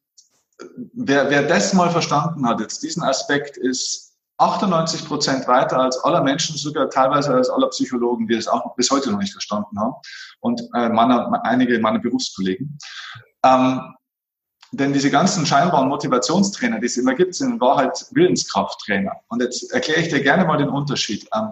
wer, 0.94 1.30
wer 1.30 1.44
das 1.44 1.74
mal 1.74 1.90
verstanden 1.90 2.48
hat, 2.48 2.60
jetzt 2.60 2.84
diesen 2.84 3.04
Aspekt, 3.04 3.58
ist 3.58 4.09
98 4.40 5.06
Prozent 5.06 5.48
weiter 5.48 5.80
als 5.80 5.98
aller 6.04 6.24
Menschen, 6.24 6.58
sogar 6.58 6.90
teilweise 6.90 7.34
als 7.34 7.50
aller 7.50 7.68
Psychologen, 7.68 8.28
die 8.28 8.36
es 8.36 8.48
auch 8.48 8.76
bis 8.76 8.90
heute 8.90 9.12
noch 9.12 9.20
nicht 9.20 9.34
verstanden 9.34 9.80
haben 9.80 9.94
und 10.40 10.62
äh, 10.74 10.90
meine, 10.90 11.44
einige 11.44 11.78
meiner 11.80 12.00
Berufskollegen. 12.00 12.78
Ähm, 13.44 13.96
denn 14.72 14.94
diese 14.94 15.10
ganzen 15.10 15.46
scheinbaren 15.46 15.90
Motivationstrainer, 15.90 16.80
die 16.80 16.86
es 16.86 16.98
immer 16.98 17.16
gibt, 17.16 17.34
sind 17.36 17.54
in 17.54 17.62
Wahrheit 17.62 18.06
Willenskrafttrainer. 18.12 19.14
Und 19.30 19.42
jetzt 19.42 19.72
erkläre 19.74 20.02
ich 20.02 20.10
dir 20.10 20.22
gerne 20.22 20.46
mal 20.46 20.58
den 20.58 20.70
Unterschied. 20.70 21.28
Ähm, 21.34 21.52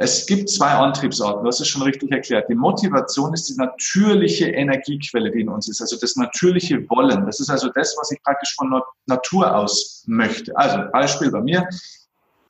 es 0.00 0.26
gibt 0.26 0.48
zwei 0.48 0.70
Antriebsarten, 0.70 1.42
du 1.42 1.48
hast 1.48 1.60
es 1.60 1.66
schon 1.66 1.82
richtig 1.82 2.12
erklärt. 2.12 2.48
Die 2.48 2.54
Motivation 2.54 3.34
ist 3.34 3.48
die 3.48 3.56
natürliche 3.56 4.48
Energiequelle, 4.48 5.30
die 5.30 5.40
in 5.40 5.48
uns 5.48 5.68
ist, 5.68 5.80
also 5.80 5.96
das 6.00 6.14
natürliche 6.14 6.88
Wollen. 6.88 7.26
Das 7.26 7.40
ist 7.40 7.50
also 7.50 7.68
das, 7.74 7.96
was 7.98 8.12
ich 8.12 8.22
praktisch 8.22 8.54
von 8.54 8.80
Natur 9.06 9.54
aus 9.54 10.04
möchte. 10.06 10.56
Also 10.56 10.84
Beispiel 10.92 11.32
bei 11.32 11.40
mir, 11.40 11.68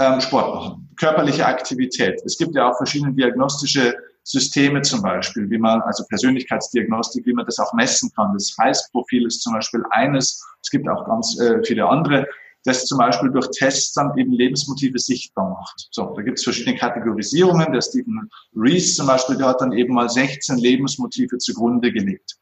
ähm, 0.01 0.21
Sport 0.21 0.55
machen, 0.55 0.89
körperliche 0.97 1.47
Aktivität. 1.47 2.21
Es 2.25 2.39
gibt 2.39 2.55
ja 2.55 2.71
auch 2.71 2.77
verschiedene 2.77 3.13
diagnostische 3.13 3.97
Systeme 4.23 4.83
zum 4.83 5.03
Beispiel, 5.03 5.49
wie 5.51 5.59
man, 5.59 5.81
also 5.83 6.05
Persönlichkeitsdiagnostik, 6.09 7.25
wie 7.27 7.33
man 7.33 7.47
das 7.47 7.59
auch 7.59 7.73
messen 7.73 8.11
kann. 8.15 8.33
Das 8.35 8.55
Heißprofil 8.61 9.27
ist 9.27 9.43
zum 9.43 9.55
Beispiel 9.55 9.83
eines. 9.91 10.45
Es 10.63 10.71
gibt 10.71 10.89
auch 10.89 11.07
ganz 11.07 11.39
äh, 11.41 11.63
viele 11.65 11.89
andere 11.89 12.27
das 12.65 12.85
zum 12.85 12.99
Beispiel 12.99 13.31
durch 13.31 13.49
Tests 13.51 13.93
dann 13.95 14.17
eben 14.19 14.33
Lebensmotive 14.33 14.99
sichtbar 14.99 15.51
macht. 15.51 15.89
So, 15.91 16.13
da 16.15 16.23
gibt 16.23 16.39
es 16.39 16.45
verschiedene 16.45 16.77
Kategorisierungen. 16.77 17.73
Der 17.73 17.81
Stephen 17.81 18.29
Rees 18.55 18.97
zum 18.97 19.07
Beispiel, 19.07 19.37
der 19.37 19.49
hat 19.49 19.61
dann 19.61 19.73
eben 19.73 19.95
mal 19.95 20.09
16 20.09 20.59
Lebensmotive 20.59 21.39
zugrunde 21.39 21.93
gelegt. 21.93 22.37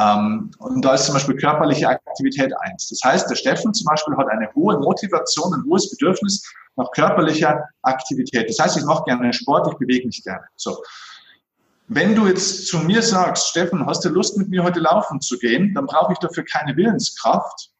Ähm, 0.00 0.50
und 0.58 0.84
da 0.84 0.94
ist 0.94 1.06
zum 1.06 1.14
Beispiel 1.14 1.36
körperliche 1.36 1.88
Aktivität 1.88 2.52
eins. 2.60 2.88
Das 2.88 3.00
heißt, 3.04 3.30
der 3.30 3.36
Steffen 3.36 3.72
zum 3.72 3.86
Beispiel 3.86 4.16
hat 4.16 4.28
eine 4.28 4.48
hohe 4.54 4.78
Motivation, 4.78 5.54
ein 5.54 5.64
hohes 5.68 5.90
Bedürfnis 5.90 6.42
nach 6.76 6.90
körperlicher 6.92 7.64
Aktivität. 7.82 8.48
Das 8.48 8.58
heißt, 8.58 8.76
ich 8.78 8.84
mache 8.84 9.04
gerne 9.04 9.32
Sport, 9.32 9.68
ich 9.72 9.78
bewege 9.78 10.06
mich 10.06 10.22
gerne. 10.22 10.44
So. 10.56 10.82
Wenn 11.88 12.14
du 12.14 12.26
jetzt 12.26 12.66
zu 12.66 12.78
mir 12.80 13.02
sagst, 13.02 13.48
Steffen, 13.48 13.86
hast 13.86 14.04
du 14.04 14.10
Lust, 14.10 14.36
mit 14.36 14.50
mir 14.50 14.62
heute 14.62 14.78
laufen 14.78 15.20
zu 15.20 15.38
gehen, 15.38 15.74
dann 15.74 15.86
brauche 15.86 16.12
ich 16.12 16.18
dafür 16.18 16.44
keine 16.44 16.76
Willenskraft, 16.76 17.70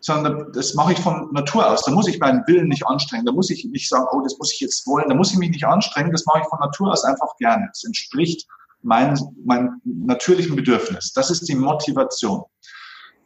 sondern 0.00 0.52
das 0.52 0.74
mache 0.74 0.92
ich 0.92 1.00
von 1.00 1.32
Natur 1.32 1.68
aus. 1.68 1.82
Da 1.82 1.90
muss 1.90 2.06
ich 2.06 2.20
meinen 2.20 2.46
Willen 2.46 2.68
nicht 2.68 2.86
anstrengen. 2.86 3.26
Da 3.26 3.32
muss 3.32 3.50
ich 3.50 3.64
nicht 3.64 3.88
sagen, 3.88 4.06
oh, 4.12 4.20
das 4.22 4.38
muss 4.38 4.52
ich 4.52 4.60
jetzt 4.60 4.86
wollen. 4.86 5.08
Da 5.08 5.16
muss 5.16 5.32
ich 5.32 5.38
mich 5.38 5.50
nicht 5.50 5.66
anstrengen. 5.66 6.12
Das 6.12 6.24
mache 6.26 6.40
ich 6.42 6.46
von 6.46 6.60
Natur 6.60 6.92
aus 6.92 7.04
einfach 7.04 7.36
gerne. 7.38 7.68
Es 7.72 7.84
entspricht 7.84 8.46
meinem 8.82 9.16
mein 9.44 9.80
natürlichen 9.84 10.56
Bedürfnis. 10.56 11.12
Das 11.12 11.30
ist 11.30 11.48
die 11.48 11.54
Motivation. 11.54 12.42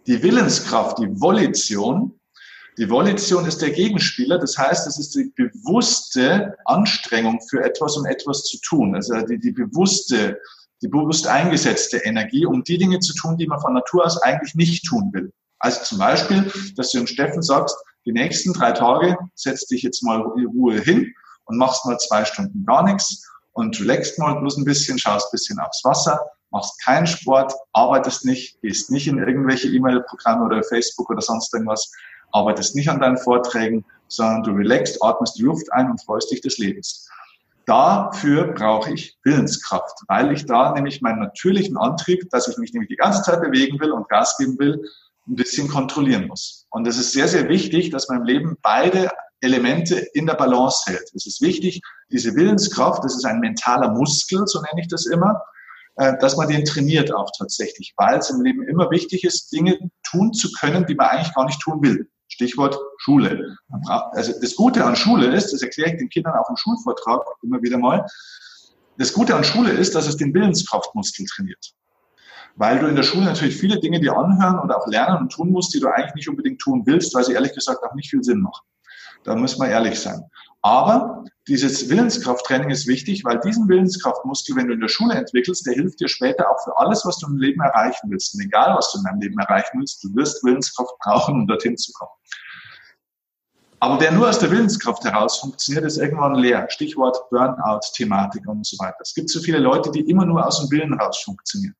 Die 0.06 0.22
Willenskraft, 0.22 0.98
die 0.98 1.08
Volition, 1.20 2.18
die 2.78 2.88
Volition 2.88 3.44
ist 3.44 3.60
der 3.60 3.70
Gegenspieler. 3.70 4.38
Das 4.38 4.56
heißt, 4.56 4.86
es 4.86 4.98
ist 4.98 5.14
die 5.14 5.30
bewusste 5.36 6.56
Anstrengung 6.64 7.40
für 7.48 7.62
etwas, 7.62 7.96
um 7.96 8.06
etwas 8.06 8.44
zu 8.44 8.58
tun. 8.62 8.94
Also 8.94 9.20
die, 9.22 9.38
die 9.38 9.52
bewusste, 9.52 10.38
die 10.80 10.88
bewusst 10.88 11.26
eingesetzte 11.26 11.98
Energie, 11.98 12.46
um 12.46 12.64
die 12.64 12.78
Dinge 12.78 12.98
zu 13.00 13.14
tun, 13.14 13.36
die 13.36 13.46
man 13.46 13.60
von 13.60 13.74
Natur 13.74 14.06
aus 14.06 14.20
eigentlich 14.22 14.54
nicht 14.54 14.86
tun 14.86 15.10
will. 15.12 15.32
Also 15.58 15.82
zum 15.84 15.98
Beispiel, 15.98 16.50
dass 16.76 16.90
du 16.90 16.98
dem 16.98 17.06
Steffen 17.06 17.42
sagst, 17.42 17.76
die 18.06 18.12
nächsten 18.12 18.54
drei 18.54 18.72
Tage 18.72 19.16
setz 19.34 19.66
dich 19.66 19.82
jetzt 19.82 20.02
mal 20.02 20.24
in 20.38 20.46
Ruhe 20.46 20.80
hin 20.80 21.12
und 21.44 21.58
machst 21.58 21.84
mal 21.84 21.98
zwei 21.98 22.24
Stunden 22.24 22.64
gar 22.64 22.82
nichts 22.82 23.26
und 23.52 23.80
relaxst 23.80 24.18
mal 24.18 24.34
bloß 24.40 24.58
ein 24.58 24.64
bisschen, 24.64 24.98
schaust 24.98 25.28
ein 25.28 25.32
bisschen 25.32 25.58
aufs 25.58 25.84
Wasser, 25.84 26.20
machst 26.50 26.82
keinen 26.84 27.06
Sport, 27.06 27.52
arbeitest 27.72 28.24
nicht, 28.24 28.60
gehst 28.60 28.90
nicht 28.90 29.06
in 29.08 29.18
irgendwelche 29.18 29.68
E-Mail-Programme 29.68 30.44
oder 30.44 30.62
Facebook 30.62 31.10
oder 31.10 31.20
sonst 31.20 31.52
irgendwas, 31.54 31.90
arbeitest 32.32 32.74
nicht 32.74 32.88
an 32.88 33.00
deinen 33.00 33.18
Vorträgen, 33.18 33.84
sondern 34.08 34.42
du 34.42 34.50
relaxst, 34.52 35.02
atmest 35.02 35.38
die 35.38 35.42
Luft 35.42 35.72
ein 35.72 35.90
und 35.90 36.02
freust 36.04 36.30
dich 36.30 36.40
des 36.40 36.58
Lebens. 36.58 37.08
Dafür 37.66 38.52
brauche 38.52 38.92
ich 38.92 39.16
Willenskraft, 39.22 40.00
weil 40.08 40.32
ich 40.32 40.46
da 40.46 40.72
nämlich 40.72 41.02
meinen 41.02 41.20
natürlichen 41.20 41.76
Antrieb, 41.76 42.28
dass 42.30 42.48
ich 42.48 42.58
mich 42.58 42.72
nämlich 42.72 42.88
die 42.88 42.96
ganze 42.96 43.22
Zeit 43.22 43.40
bewegen 43.40 43.78
will 43.78 43.92
und 43.92 44.08
Gas 44.08 44.36
geben 44.38 44.58
will, 44.58 44.82
ein 45.28 45.36
bisschen 45.36 45.68
kontrollieren 45.68 46.26
muss. 46.26 46.66
Und 46.70 46.86
es 46.88 46.98
ist 46.98 47.12
sehr, 47.12 47.28
sehr 47.28 47.48
wichtig, 47.48 47.90
dass 47.90 48.08
man 48.08 48.18
im 48.18 48.24
Leben 48.24 48.56
beide 48.62 49.10
Elemente 49.40 49.96
in 50.14 50.26
der 50.26 50.35
Balance 50.35 50.90
hält. 50.90 51.11
Es 51.14 51.26
ist 51.26 51.40
wichtig, 51.40 51.81
diese 52.11 52.35
Willenskraft, 52.35 53.03
das 53.05 53.16
ist 53.16 53.24
ein 53.24 53.40
mentaler 53.40 53.90
Muskel, 53.90 54.46
so 54.46 54.61
nenne 54.61 54.83
ich 54.83 54.88
das 54.88 55.07
immer, 55.07 55.42
äh, 55.96 56.16
dass 56.18 56.37
man 56.37 56.48
den 56.48 56.64
trainiert 56.64 57.12
auch 57.12 57.31
tatsächlich, 57.37 57.94
weil 57.96 58.18
es 58.18 58.31
im 58.31 58.42
Leben 58.42 58.62
immer 58.62 58.90
wichtig 58.90 59.24
ist, 59.24 59.50
Dinge 59.53 59.79
tun 60.03 60.33
zu 60.33 60.50
können, 60.53 60.87
die 60.87 60.94
man 60.94 61.09
eigentlich 61.09 61.35
gar 61.35 61.46
nicht 61.46 61.61
tun 61.61 61.83
will. 61.83 62.09
Stichwort 62.29 62.79
Schule. 62.98 63.57
Also 64.12 64.33
das 64.40 64.55
Gute 64.55 64.85
an 64.85 64.94
Schule 64.94 65.35
ist, 65.35 65.53
das 65.53 65.62
erkläre 65.62 65.90
ich 65.90 65.98
den 65.98 66.09
Kindern 66.09 66.35
auch 66.35 66.48
im 66.48 66.57
Schulvortrag 66.57 67.22
immer 67.42 67.61
wieder 67.61 67.76
mal, 67.76 68.07
das 68.98 69.12
Gute 69.12 69.35
an 69.35 69.44
Schule 69.44 69.72
ist, 69.72 69.94
dass 69.94 70.07
es 70.07 70.16
den 70.16 70.33
Willenskraftmuskel 70.35 71.26
trainiert. 71.26 71.72
weil 72.57 72.79
du 72.79 72.87
in 72.87 72.96
der 72.96 73.03
Schule 73.03 73.24
natürlich 73.24 73.57
viele 73.57 73.81
Dinge 73.81 74.00
dir 74.00 74.16
anhören 74.16 74.59
und 74.59 74.72
auch 74.72 74.87
lernen 74.87 75.22
und 75.22 75.33
tun 75.33 75.50
musst, 75.50 75.72
die 75.74 75.81
du 75.81 75.88
eigentlich 75.88 76.14
nicht 76.14 76.29
unbedingt 76.29 76.61
tun 76.61 76.83
willst, 76.85 77.14
weil 77.14 77.24
sie 77.24 77.33
ehrlich 77.33 77.55
gesagt 77.55 77.83
auch 77.83 77.94
nicht 77.94 78.11
viel 78.11 78.22
Sinn 78.22 78.40
machen. 78.40 78.62
Da 79.24 79.35
muss 79.35 79.59
man 79.59 79.70
ehrlich 79.70 79.98
sein. 80.00 80.22
Aber 80.62 81.24
dieses 81.48 81.88
Willenskrafttraining 81.88 82.70
ist 82.70 82.87
wichtig, 82.87 83.24
weil 83.24 83.40
diesen 83.40 83.68
Willenskraftmuskel, 83.68 84.56
wenn 84.56 84.68
du 84.68 84.74
in 84.74 84.80
der 84.80 84.88
Schule 84.88 85.14
entwickelst, 85.14 85.66
der 85.66 85.74
hilft 85.74 86.00
dir 86.00 86.09
später 86.09 86.50
auch 86.50 86.62
für 86.64 86.76
alles, 86.76 87.04
was 87.06 87.18
du 87.18 87.28
im 87.28 87.38
Leben 87.38 87.61
erreichen 87.62 88.11
willst. 88.11 88.35
Und 88.35 88.42
egal, 88.42 88.76
was 88.76 88.92
du 88.92 88.98
in 88.98 89.04
deinem 89.04 89.20
Leben 89.20 89.38
erreichen 89.38 89.78
willst, 89.78 90.04
du 90.04 90.14
wirst 90.14 90.44
Willenskraft 90.44 90.92
brauchen, 91.02 91.35
um 91.35 91.46
dorthin 91.46 91.76
zu 91.76 91.92
kommen. 91.92 92.12
Aber 93.83 93.98
wer 93.98 94.12
nur 94.12 94.28
aus 94.28 94.38
der 94.38 94.50
Willenskraft 94.50 95.02
heraus 95.04 95.38
funktioniert, 95.38 95.87
ist 95.87 95.96
irgendwann 95.96 96.35
leer. 96.35 96.68
Stichwort 96.68 97.18
Burnout-Thematik 97.30 98.46
und 98.46 98.66
so 98.66 98.76
weiter. 98.78 98.98
Es 99.00 99.14
gibt 99.14 99.30
so 99.30 99.40
viele 99.40 99.59
Leute, 99.59 99.90
die 99.90 100.00
immer 100.00 100.26
nur 100.26 100.46
aus 100.46 100.61
dem 100.61 100.70
Willen 100.70 100.98
heraus 100.98 101.22
funktionieren. 101.24 101.74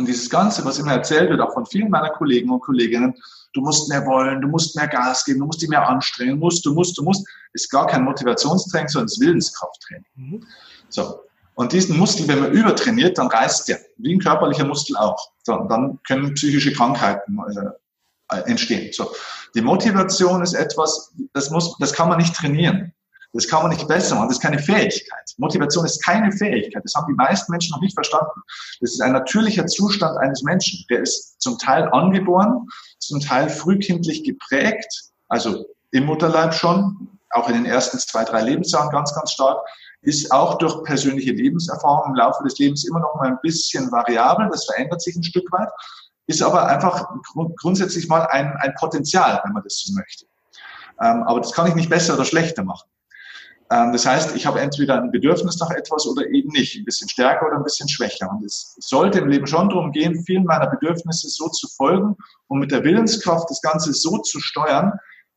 Und 0.00 0.06
dieses 0.06 0.30
Ganze, 0.30 0.64
was 0.64 0.78
immer 0.78 0.92
erzählt 0.92 1.28
wird, 1.28 1.42
auch 1.42 1.52
von 1.52 1.66
vielen 1.66 1.90
meiner 1.90 2.08
Kollegen 2.08 2.48
und 2.48 2.60
Kolleginnen, 2.60 3.14
du 3.52 3.60
musst 3.60 3.90
mehr 3.90 4.06
wollen, 4.06 4.40
du 4.40 4.48
musst 4.48 4.74
mehr 4.74 4.88
Gas 4.88 5.26
geben, 5.26 5.40
du 5.40 5.44
musst 5.44 5.60
dich 5.60 5.68
mehr 5.68 5.86
anstrengen, 5.86 6.40
du 6.40 6.46
musst, 6.46 6.64
du 6.64 6.72
musst, 6.72 6.96
du 6.96 7.02
musst, 7.02 7.28
ist 7.52 7.70
gar 7.70 7.86
kein 7.86 8.04
Motivationstraining, 8.04 8.88
sondern 8.88 9.06
ist 9.08 9.20
Willenskrafttraining. 9.20 10.06
Mhm. 10.14 10.46
So. 10.88 11.20
Und 11.54 11.72
diesen 11.74 11.98
Muskel, 11.98 12.26
wenn 12.28 12.40
man 12.40 12.52
übertrainiert, 12.52 13.18
dann 13.18 13.26
reißt 13.26 13.68
der, 13.68 13.78
wie 13.98 14.14
ein 14.14 14.20
körperlicher 14.20 14.64
Muskel 14.64 14.96
auch. 14.96 15.32
Und 15.46 15.70
dann 15.70 15.98
können 16.06 16.32
psychische 16.32 16.72
Krankheiten 16.72 17.38
äh, 18.30 18.40
entstehen. 18.46 18.90
So. 18.94 19.12
Die 19.54 19.60
Motivation 19.60 20.40
ist 20.40 20.54
etwas, 20.54 21.12
das 21.34 21.50
muss, 21.50 21.76
das 21.78 21.92
kann 21.92 22.08
man 22.08 22.16
nicht 22.16 22.34
trainieren. 22.34 22.94
Das 23.32 23.46
kann 23.46 23.62
man 23.62 23.70
nicht 23.70 23.86
besser 23.86 24.16
machen. 24.16 24.28
Das 24.28 24.38
ist 24.38 24.42
keine 24.42 24.58
Fähigkeit. 24.58 25.34
Motivation 25.36 25.84
ist 25.84 26.04
keine 26.04 26.32
Fähigkeit. 26.32 26.82
Das 26.82 26.94
haben 26.94 27.06
die 27.08 27.14
meisten 27.14 27.50
Menschen 27.52 27.72
noch 27.72 27.80
nicht 27.80 27.94
verstanden. 27.94 28.40
Das 28.80 28.92
ist 28.92 29.00
ein 29.00 29.12
natürlicher 29.12 29.66
Zustand 29.66 30.18
eines 30.18 30.42
Menschen. 30.42 30.84
Der 30.90 31.00
ist 31.00 31.40
zum 31.40 31.56
Teil 31.58 31.88
angeboren, 31.90 32.66
zum 32.98 33.20
Teil 33.20 33.48
frühkindlich 33.48 34.24
geprägt, 34.24 35.10
also 35.28 35.64
im 35.92 36.06
Mutterleib 36.06 36.54
schon, 36.54 37.08
auch 37.30 37.48
in 37.48 37.54
den 37.54 37.66
ersten 37.66 37.98
zwei, 37.98 38.24
drei 38.24 38.42
Lebensjahren 38.42 38.90
ganz, 38.90 39.14
ganz 39.14 39.32
stark, 39.32 39.58
ist 40.02 40.32
auch 40.32 40.58
durch 40.58 40.82
persönliche 40.84 41.32
Lebenserfahrung 41.32 42.10
im 42.10 42.14
Laufe 42.14 42.42
des 42.42 42.58
Lebens 42.58 42.84
immer 42.84 43.00
noch 43.00 43.14
mal 43.16 43.28
ein 43.28 43.38
bisschen 43.42 43.92
variabel. 43.92 44.48
Das 44.50 44.64
verändert 44.64 45.02
sich 45.02 45.14
ein 45.14 45.22
Stück 45.22 45.50
weit, 45.52 45.68
ist 46.26 46.42
aber 46.42 46.66
einfach 46.66 47.06
grundsätzlich 47.56 48.08
mal 48.08 48.26
ein, 48.26 48.52
ein 48.60 48.74
Potenzial, 48.78 49.40
wenn 49.44 49.52
man 49.52 49.62
das 49.62 49.82
so 49.84 49.92
möchte. 49.92 50.26
Ähm, 51.00 51.22
aber 51.24 51.40
das 51.40 51.52
kann 51.52 51.66
ich 51.66 51.74
nicht 51.74 51.90
besser 51.90 52.14
oder 52.14 52.24
schlechter 52.24 52.64
machen. 52.64 52.88
Ähm, 53.70 53.92
das 53.92 54.04
heißt, 54.04 54.34
ich 54.34 54.46
habe 54.46 54.60
entweder 54.60 55.00
ein 55.00 55.10
Bedürfnis 55.10 55.58
nach 55.58 55.70
etwas 55.70 56.06
oder 56.06 56.26
eben 56.28 56.50
nicht, 56.50 56.76
ein 56.76 56.84
bisschen 56.84 57.08
stärker 57.08 57.46
oder 57.46 57.56
ein 57.56 57.62
bisschen 57.62 57.88
schwächer. 57.88 58.28
Und 58.30 58.44
es 58.44 58.76
sollte 58.80 59.20
im 59.20 59.28
Leben 59.28 59.46
schon 59.46 59.68
darum 59.68 59.92
gehen, 59.92 60.22
vielen 60.24 60.44
meiner 60.44 60.68
Bedürfnisse 60.68 61.28
so 61.28 61.48
zu 61.48 61.68
folgen 61.68 62.16
und 62.48 62.58
mit 62.58 62.72
der 62.72 62.84
Willenskraft 62.84 63.48
das 63.48 63.62
Ganze 63.62 63.92
so 63.92 64.18
zu 64.18 64.40
steuern, 64.40 64.92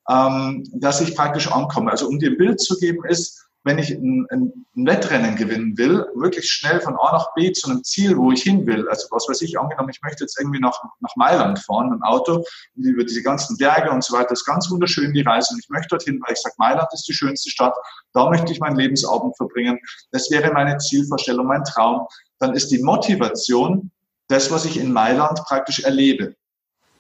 ähm, 0.10 0.64
dass 0.74 1.02
ich 1.02 1.16
praktisch 1.16 1.52
ankomme. 1.52 1.92
Also 1.92 2.08
um 2.08 2.20
dir 2.20 2.32
ein 2.32 2.38
Bild 2.38 2.60
zu 2.60 2.78
geben, 2.80 3.06
ist, 3.06 3.43
wenn 3.64 3.78
ich 3.78 3.92
ein, 3.92 4.28
ein, 4.30 4.66
Wettrennen 4.76 5.36
gewinnen 5.36 5.78
will, 5.78 6.06
wirklich 6.16 6.50
schnell 6.52 6.82
von 6.82 6.96
A 6.96 7.12
nach 7.14 7.34
B 7.36 7.52
zu 7.52 7.70
einem 7.70 7.84
Ziel, 7.84 8.18
wo 8.18 8.32
ich 8.32 8.44
hin 8.44 8.66
will. 8.66 8.88
Also 8.90 9.08
was 9.12 9.28
weiß 9.30 9.42
ich, 9.42 9.58
angenommen, 9.58 9.90
ich 9.90 10.02
möchte 10.02 10.24
jetzt 10.24 10.38
irgendwie 10.40 10.60
nach, 10.60 10.78
nach 11.00 11.16
Mailand 11.16 11.60
fahren 11.60 11.92
dem 11.92 12.02
Auto 12.04 12.44
über 12.76 13.04
diese 13.04 13.22
ganzen 13.22 13.58
Berge 13.58 13.92
und 13.92 14.04
so 14.04 14.18
weiter. 14.18 14.32
Ist 14.32 14.46
ganz 14.46 14.70
wunderschön, 14.70 15.14
die 15.14 15.22
Reise. 15.22 15.54
Und 15.54 15.60
ich 15.60 15.70
möchte 15.70 15.90
dorthin, 15.90 16.20
weil 16.26 16.34
ich 16.34 16.42
sage, 16.42 16.56
Mailand 16.58 16.88
ist 16.92 17.08
die 17.08 17.14
schönste 17.14 17.50
Stadt. 17.50 17.76
Da 18.14 18.30
möchte 18.30 18.52
ich 18.52 18.60
meinen 18.60 18.76
Lebensabend 18.76 19.38
verbringen. 19.38 19.80
Das 20.12 20.30
wäre 20.32 20.52
meine 20.52 20.78
Zielvorstellung, 20.78 21.48
mein 21.48 21.64
Traum. 21.64 22.08
Dann 22.40 22.54
ist 22.54 22.72
die 22.72 22.84
Motivation 22.84 23.92
das, 24.28 24.52
was 24.52 24.66
ich 24.66 24.80
in 24.80 24.92
Mailand 24.92 25.40
praktisch 25.46 25.82
erlebe. 25.82 26.36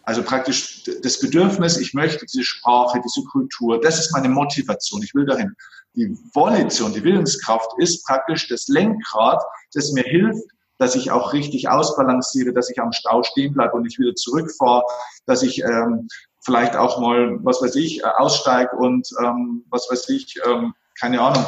Also 0.03 0.21
praktisch 0.21 0.83
das 1.01 1.19
Bedürfnis, 1.19 1.77
ich 1.77 1.93
möchte 1.93 2.25
diese 2.25 2.43
Sprache, 2.43 3.01
diese 3.03 3.25
Kultur, 3.25 3.79
das 3.79 3.99
ist 3.99 4.11
meine 4.11 4.29
Motivation, 4.29 5.01
ich 5.01 5.15
will 5.15 5.25
dahin. 5.25 5.55
Die 5.95 6.17
Volition, 6.33 6.93
die 6.93 7.03
Willenskraft 7.03 7.71
ist 7.77 8.05
praktisch 8.05 8.47
das 8.49 8.67
Lenkrad, 8.67 9.41
das 9.73 9.91
mir 9.93 10.03
hilft, 10.03 10.43
dass 10.77 10.95
ich 10.95 11.11
auch 11.11 11.31
richtig 11.31 11.69
ausbalanciere, 11.69 12.51
dass 12.51 12.69
ich 12.69 12.81
am 12.81 12.91
Stau 12.91 13.23
stehen 13.23 13.53
bleibe 13.53 13.73
und 13.73 13.83
nicht 13.83 13.99
wieder 13.99 14.13
zurückfahre, 14.15 14.83
dass 15.25 15.41
ich 15.41 15.63
ähm, 15.63 16.07
vielleicht 16.43 16.75
auch 16.75 16.99
mal, 16.99 17.37
was 17.43 17.61
weiß 17.61 17.75
ich, 17.75 18.01
äh, 18.01 18.07
aussteige 18.17 18.75
und 18.75 19.07
ähm, 19.23 19.63
was 19.69 19.89
weiß 19.89 20.09
ich, 20.09 20.35
ähm, 20.45 20.73
keine 20.99 21.21
Ahnung, 21.21 21.45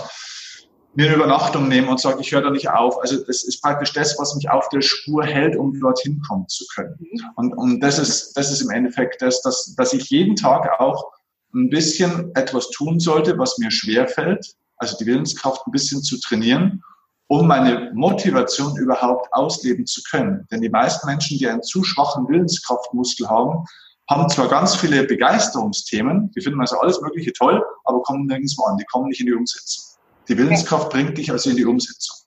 mir 0.96 1.08
eine 1.08 1.16
Übernachtung 1.16 1.68
nehme 1.68 1.90
und 1.90 2.00
sage, 2.00 2.22
ich 2.22 2.32
höre 2.32 2.42
da 2.42 2.50
nicht 2.50 2.70
auf. 2.70 3.00
Also 3.02 3.18
das 3.26 3.44
ist 3.44 3.62
praktisch 3.62 3.94
das, 3.94 4.18
was 4.18 4.36
mich 4.36 4.50
auf 4.50 4.70
der 4.70 4.82
Spur 4.82 5.26
hält, 5.26 5.56
um 5.56 5.78
dorthin 5.80 6.22
kommen 6.28 6.48
zu 6.48 6.66
können. 6.74 6.96
Mhm. 7.00 7.22
Und, 7.36 7.54
und 7.54 7.80
das, 7.82 8.00
ist, 8.00 8.34
das 8.34 8.52
ist 8.52 8.62
im 8.62 8.70
Endeffekt 8.70 9.22
das, 9.22 9.42
dass, 9.42 9.76
dass 9.76 9.94
ich 9.94 10.10
jeden 10.10 10.36
Tag 10.36 10.80
auch 10.80 11.12
ein 11.54 11.70
bisschen 11.70 12.32
etwas 12.36 12.70
tun 12.70 13.00
sollte, 13.00 13.38
was 13.38 13.58
mir 13.58 13.72
schwer 13.72 14.08
fällt, 14.08 14.56
also 14.78 14.98
die 14.98 15.06
Willenskraft 15.06 15.66
ein 15.66 15.72
bisschen 15.72 16.02
zu 16.02 16.20
trainieren, 16.20 16.82
um 17.28 17.48
meine 17.48 17.92
Motivation 17.94 18.78
überhaupt 18.78 19.32
ausleben 19.34 19.86
zu 19.86 20.02
können. 20.10 20.46
Denn 20.52 20.62
die 20.62 20.70
meisten 20.70 21.08
Menschen, 21.08 21.38
die 21.38 21.48
einen 21.48 21.64
zu 21.64 21.84
schwachen 21.84 22.28
Willenskraftmuskel 22.28 23.28
haben, 23.28 23.66
haben 24.10 24.30
zwar 24.30 24.48
ganz 24.48 24.76
viele 24.76 25.04
Begeisterungsthemen, 25.06 26.32
die 26.32 26.42
finden 26.42 26.62
also 26.62 26.78
alles 26.80 27.02
Mögliche 27.02 27.34
toll, 27.34 27.64
aber 27.86 28.02
kommen 28.04 28.28
nirgendwo 28.28 28.64
an, 28.66 28.78
die 28.78 28.86
kommen 28.86 29.08
nicht 29.08 29.22
in 29.22 29.26
die 29.28 29.34
Umsetzung. 29.34 29.95
Die 30.28 30.38
Willenskraft 30.38 30.88
okay. 30.88 31.04
bringt 31.04 31.18
dich 31.18 31.32
also 31.32 31.50
in 31.50 31.58
die 31.58 31.66
Umsetzung. 31.66 32.18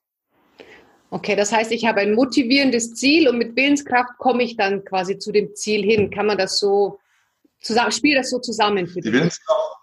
Okay, 1.10 1.36
das 1.36 1.52
heißt, 1.52 1.72
ich 1.72 1.86
habe 1.86 2.00
ein 2.00 2.14
motivierendes 2.14 2.94
Ziel 2.94 3.28
und 3.28 3.38
mit 3.38 3.56
Willenskraft 3.56 4.18
komme 4.18 4.42
ich 4.42 4.56
dann 4.56 4.84
quasi 4.84 5.18
zu 5.18 5.32
dem 5.32 5.54
Ziel 5.54 5.82
hin. 5.82 6.10
Kann 6.10 6.26
man 6.26 6.36
das 6.36 6.58
so 6.58 6.98
zusammen, 7.60 7.92
spielt 7.92 8.18
das 8.18 8.30
so 8.30 8.38
zusammen 8.38 8.86
für 8.86 9.00
Die 9.00 9.12
Willenskraft, 9.12 9.78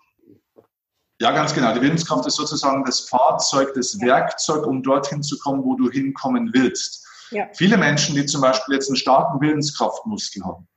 ja, 1.21 1.31
ganz 1.31 1.53
genau. 1.53 1.73
Die 1.73 1.81
Willenskraft 1.81 2.25
ist 2.25 2.35
sozusagen 2.35 2.83
das 2.83 2.99
Fahrzeug, 3.01 3.73
das 3.73 3.99
Werkzeug, 4.01 4.67
um 4.67 4.83
dorthin 4.83 5.23
zu 5.23 5.37
kommen, 5.39 5.63
wo 5.63 5.75
du 5.75 5.89
hinkommen 5.89 6.51
willst. 6.53 7.07
Ja. 7.31 7.47
Viele 7.53 7.77
Menschen, 7.77 8.15
die 8.15 8.25
zum 8.25 8.41
Beispiel 8.41 8.75
jetzt 8.75 8.89
einen 8.89 8.97
starken 8.97 9.39
Willenskraftmuskel 9.39 10.43
haben, 10.43 10.67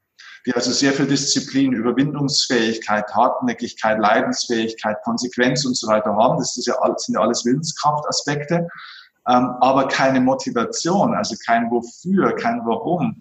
die 0.47 0.55
also 0.55 0.73
sehr 0.73 0.93
viel 0.93 1.07
Disziplin, 1.07 1.73
Überwindungsfähigkeit, 1.73 3.13
Hartnäckigkeit, 3.15 3.99
Leidensfähigkeit, 3.99 5.03
Konsequenz 5.03 5.65
und 5.65 5.77
so 5.77 5.87
weiter 5.89 6.15
haben. 6.15 6.39
Das 6.39 6.57
ja, 6.65 6.95
sind 6.97 7.15
ja 7.15 7.21
alles 7.21 7.45
Willenskraftaspekte, 7.45 8.69
ähm, 9.29 9.55
aber 9.61 9.89
keine 9.89 10.21
Motivation, 10.21 11.15
also 11.15 11.35
kein 11.45 11.71
Wofür, 11.71 12.35
kein 12.37 12.61
Warum. 12.65 13.21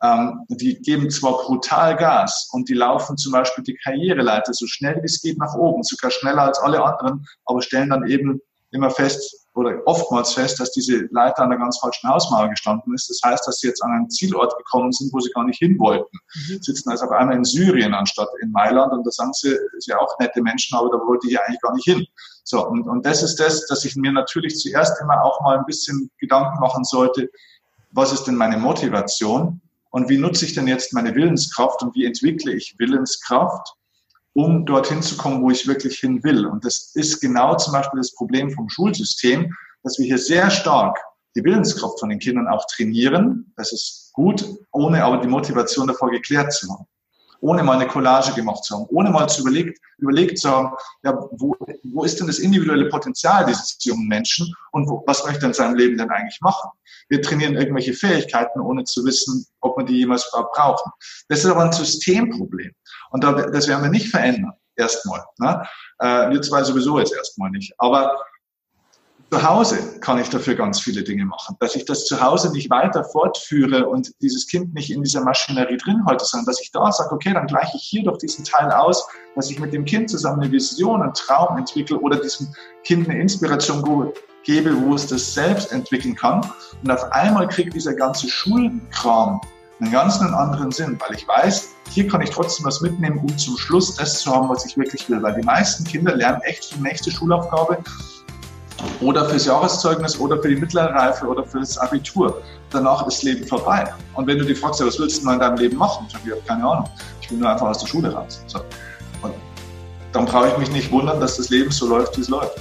Ähm, 0.00 0.44
die 0.48 0.80
geben 0.80 1.10
zwar 1.10 1.38
brutal 1.38 1.96
Gas 1.96 2.48
und 2.52 2.68
die 2.68 2.74
laufen 2.74 3.16
zum 3.16 3.32
Beispiel 3.32 3.64
die 3.64 3.76
Karriereleiter 3.82 4.52
so 4.52 4.66
schnell 4.66 4.96
wie 5.02 5.06
es 5.06 5.20
geht 5.20 5.38
nach 5.38 5.54
oben, 5.54 5.82
sogar 5.82 6.12
schneller 6.12 6.42
als 6.42 6.58
alle 6.60 6.84
anderen, 6.84 7.26
aber 7.46 7.62
stellen 7.62 7.90
dann 7.90 8.06
eben 8.06 8.40
immer 8.70 8.90
fest, 8.90 9.47
oder 9.58 9.82
oftmals 9.86 10.34
fest, 10.34 10.60
dass 10.60 10.70
diese 10.70 11.08
Leiter 11.10 11.42
an 11.42 11.50
der 11.50 11.58
ganz 11.58 11.78
falschen 11.78 12.08
Hausmauer 12.08 12.48
gestanden 12.48 12.94
ist. 12.94 13.10
Das 13.10 13.20
heißt, 13.24 13.46
dass 13.46 13.58
sie 13.58 13.66
jetzt 13.66 13.82
an 13.82 13.90
einen 13.90 14.08
Zielort 14.08 14.56
gekommen 14.56 14.92
sind, 14.92 15.12
wo 15.12 15.18
sie 15.18 15.30
gar 15.30 15.44
nicht 15.44 15.58
hin 15.58 15.76
wollten. 15.80 16.16
Mhm. 16.34 16.62
Sitzen 16.62 16.88
also 16.90 17.06
auf 17.06 17.10
einmal 17.10 17.36
in 17.36 17.44
Syrien 17.44 17.92
anstatt 17.92 18.28
in 18.40 18.52
Mailand 18.52 18.92
und 18.92 19.04
da 19.04 19.10
sagen 19.10 19.32
sie, 19.32 19.58
ist 19.76 19.88
ja 19.88 19.98
auch 19.98 20.16
nette 20.20 20.40
Menschen, 20.40 20.78
aber 20.78 20.90
da 20.90 20.98
wollte 20.98 21.26
ich 21.28 21.40
eigentlich 21.40 21.60
gar 21.60 21.74
nicht 21.74 21.84
hin. 21.84 22.06
So, 22.44 22.64
und, 22.68 22.88
und 22.88 23.04
das 23.04 23.24
ist 23.24 23.40
das, 23.40 23.66
dass 23.66 23.84
ich 23.84 23.96
mir 23.96 24.12
natürlich 24.12 24.56
zuerst 24.58 25.00
immer 25.02 25.24
auch 25.24 25.40
mal 25.40 25.58
ein 25.58 25.66
bisschen 25.66 26.08
Gedanken 26.18 26.60
machen 26.60 26.84
sollte, 26.84 27.28
was 27.90 28.12
ist 28.12 28.24
denn 28.24 28.36
meine 28.36 28.58
Motivation 28.58 29.60
und 29.90 30.08
wie 30.08 30.18
nutze 30.18 30.44
ich 30.44 30.54
denn 30.54 30.68
jetzt 30.68 30.92
meine 30.92 31.14
Willenskraft 31.16 31.82
und 31.82 31.96
wie 31.96 32.04
entwickle 32.04 32.52
ich 32.52 32.76
Willenskraft 32.78 33.74
um 34.38 34.64
dorthin 34.64 35.02
zu 35.02 35.16
kommen, 35.16 35.42
wo 35.42 35.50
ich 35.50 35.66
wirklich 35.66 35.98
hin 35.98 36.22
will. 36.22 36.46
Und 36.46 36.64
das 36.64 36.92
ist 36.94 37.18
genau 37.20 37.56
zum 37.56 37.72
Beispiel 37.72 37.98
das 37.98 38.14
Problem 38.14 38.52
vom 38.52 38.68
Schulsystem, 38.68 39.52
dass 39.82 39.98
wir 39.98 40.06
hier 40.06 40.18
sehr 40.18 40.48
stark 40.48 40.96
die 41.34 41.42
Willenskraft 41.42 41.98
von 41.98 42.08
den 42.08 42.20
Kindern 42.20 42.46
auch 42.46 42.64
trainieren. 42.66 43.52
Das 43.56 43.72
ist 43.72 44.12
gut, 44.12 44.44
ohne 44.70 45.02
aber 45.02 45.16
die 45.18 45.26
Motivation 45.26 45.88
davor 45.88 46.12
geklärt 46.12 46.52
zu 46.52 46.70
haben. 46.72 46.86
Ohne 47.40 47.62
mal 47.62 47.74
eine 47.74 47.86
Collage 47.86 48.32
gemacht 48.32 48.64
zu 48.64 48.74
haben, 48.74 48.86
ohne 48.88 49.10
mal 49.10 49.28
zu 49.28 49.42
überlegt, 49.42 49.78
überlegt 49.98 50.38
zu 50.38 50.50
haben, 50.50 50.70
ja, 51.02 51.14
wo, 51.32 51.54
wo 51.84 52.04
ist 52.04 52.18
denn 52.18 52.26
das 52.26 52.38
individuelle 52.38 52.88
Potenzial 52.88 53.46
dieses 53.46 53.76
jungen 53.84 54.08
Menschen 54.08 54.52
und 54.72 54.88
wo, 54.88 55.02
was 55.06 55.24
möchte 55.24 55.42
er 55.42 55.48
in 55.48 55.54
seinem 55.54 55.76
Leben 55.76 55.98
denn 55.98 56.10
eigentlich 56.10 56.40
machen? 56.40 56.70
Wir 57.08 57.22
trainieren 57.22 57.54
irgendwelche 57.54 57.94
Fähigkeiten, 57.94 58.60
ohne 58.60 58.84
zu 58.84 59.04
wissen, 59.04 59.46
ob 59.60 59.78
wir 59.78 59.84
die 59.84 59.98
jemals 59.98 60.30
brauchen. 60.30 60.92
Das 61.28 61.40
ist 61.40 61.46
aber 61.46 61.64
ein 61.64 61.72
Systemproblem. 61.72 62.72
Und 63.10 63.24
das 63.24 63.68
werden 63.68 63.82
wir 63.82 63.90
nicht 63.90 64.10
verändern, 64.10 64.52
erstmal. 64.76 65.24
Ne? 65.38 65.66
Äh, 66.00 66.30
wir 66.30 66.42
zwei 66.42 66.62
sowieso 66.62 66.98
jetzt 66.98 67.14
erstmal 67.14 67.50
nicht. 67.50 67.72
Aber 67.78 68.20
zu 69.30 69.42
Hause 69.42 70.00
kann 70.00 70.18
ich 70.18 70.30
dafür 70.30 70.54
ganz 70.54 70.80
viele 70.80 71.02
Dinge 71.02 71.26
machen. 71.26 71.56
Dass 71.60 71.76
ich 71.76 71.84
das 71.84 72.06
zu 72.06 72.20
Hause 72.20 72.50
nicht 72.52 72.70
weiter 72.70 73.04
fortführe 73.04 73.86
und 73.86 74.10
dieses 74.22 74.46
Kind 74.46 74.74
nicht 74.74 74.90
in 74.90 75.02
dieser 75.02 75.22
Maschinerie 75.22 75.76
drin 75.76 76.02
halte, 76.06 76.24
sondern 76.24 76.46
dass 76.46 76.60
ich 76.60 76.72
da 76.72 76.90
sage, 76.90 77.14
okay, 77.14 77.34
dann 77.34 77.46
gleiche 77.46 77.76
ich 77.76 77.82
hier 77.82 78.04
doch 78.04 78.16
diesen 78.16 78.44
Teil 78.44 78.70
aus, 78.72 79.06
dass 79.34 79.50
ich 79.50 79.58
mit 79.58 79.72
dem 79.72 79.84
Kind 79.84 80.08
zusammen 80.08 80.42
eine 80.42 80.52
Vision, 80.52 81.02
einen 81.02 81.12
Traum 81.12 81.58
entwickle 81.58 81.98
oder 81.98 82.16
diesem 82.16 82.48
Kind 82.84 83.08
eine 83.08 83.20
Inspiration 83.20 84.12
gebe, 84.44 84.74
wo 84.82 84.94
es 84.94 85.06
das 85.06 85.34
selbst 85.34 85.72
entwickeln 85.72 86.14
kann. 86.14 86.40
Und 86.82 86.90
auf 86.90 87.12
einmal 87.12 87.48
kriegt 87.48 87.74
dieser 87.74 87.94
ganze 87.94 88.28
Schulkram 88.28 89.40
einen 89.80 89.92
ganz 89.92 90.20
anderen 90.20 90.72
Sinn, 90.72 90.98
weil 91.06 91.16
ich 91.16 91.28
weiß, 91.28 91.68
hier 91.90 92.08
kann 92.08 92.22
ich 92.22 92.30
trotzdem 92.30 92.66
was 92.66 92.80
mitnehmen, 92.80 93.18
um 93.18 93.38
zum 93.38 93.56
Schluss 93.58 93.94
das 93.94 94.20
zu 94.20 94.34
haben, 94.34 94.48
was 94.48 94.64
ich 94.64 94.76
wirklich 94.76 95.08
will. 95.08 95.22
Weil 95.22 95.34
die 95.34 95.44
meisten 95.44 95.84
Kinder 95.84 96.16
lernen 96.16 96.40
echt 96.42 96.64
für 96.64 96.76
die 96.76 96.82
nächste 96.82 97.10
Schulaufgabe 97.10 97.78
oder 99.00 99.28
fürs 99.28 99.46
Jahreszeugnis 99.46 100.18
oder 100.18 100.40
für 100.40 100.48
die 100.48 100.56
mittlere 100.56 100.92
Reife 100.94 101.26
oder 101.26 101.44
für 101.44 101.60
das 101.60 101.78
Abitur. 101.78 102.40
Danach 102.70 103.06
ist 103.06 103.22
Leben 103.22 103.46
vorbei. 103.46 103.92
Und 104.14 104.26
wenn 104.26 104.38
du 104.38 104.44
dich 104.44 104.58
fragst, 104.58 104.84
was 104.84 104.98
willst 104.98 105.20
du 105.20 105.26
mal 105.26 105.34
in 105.34 105.40
deinem 105.40 105.56
Leben 105.56 105.76
machen? 105.76 106.06
Ich 106.08 106.14
habe 106.14 106.40
keine 106.46 106.64
Ahnung. 106.64 106.88
Ich 107.20 107.30
will 107.30 107.38
nur 107.38 107.50
einfach 107.50 107.68
aus 107.68 107.78
der 107.78 107.86
Schule 107.86 108.12
raus. 108.12 108.42
So. 108.46 108.58
Und 109.22 109.34
dann 110.12 110.26
brauche 110.26 110.48
ich 110.48 110.58
mich 110.58 110.70
nicht 110.70 110.90
wundern, 110.92 111.20
dass 111.20 111.36
das 111.36 111.50
Leben 111.50 111.70
so 111.70 111.86
läuft, 111.86 112.16
wie 112.16 112.22
es 112.22 112.28
läuft. 112.28 112.58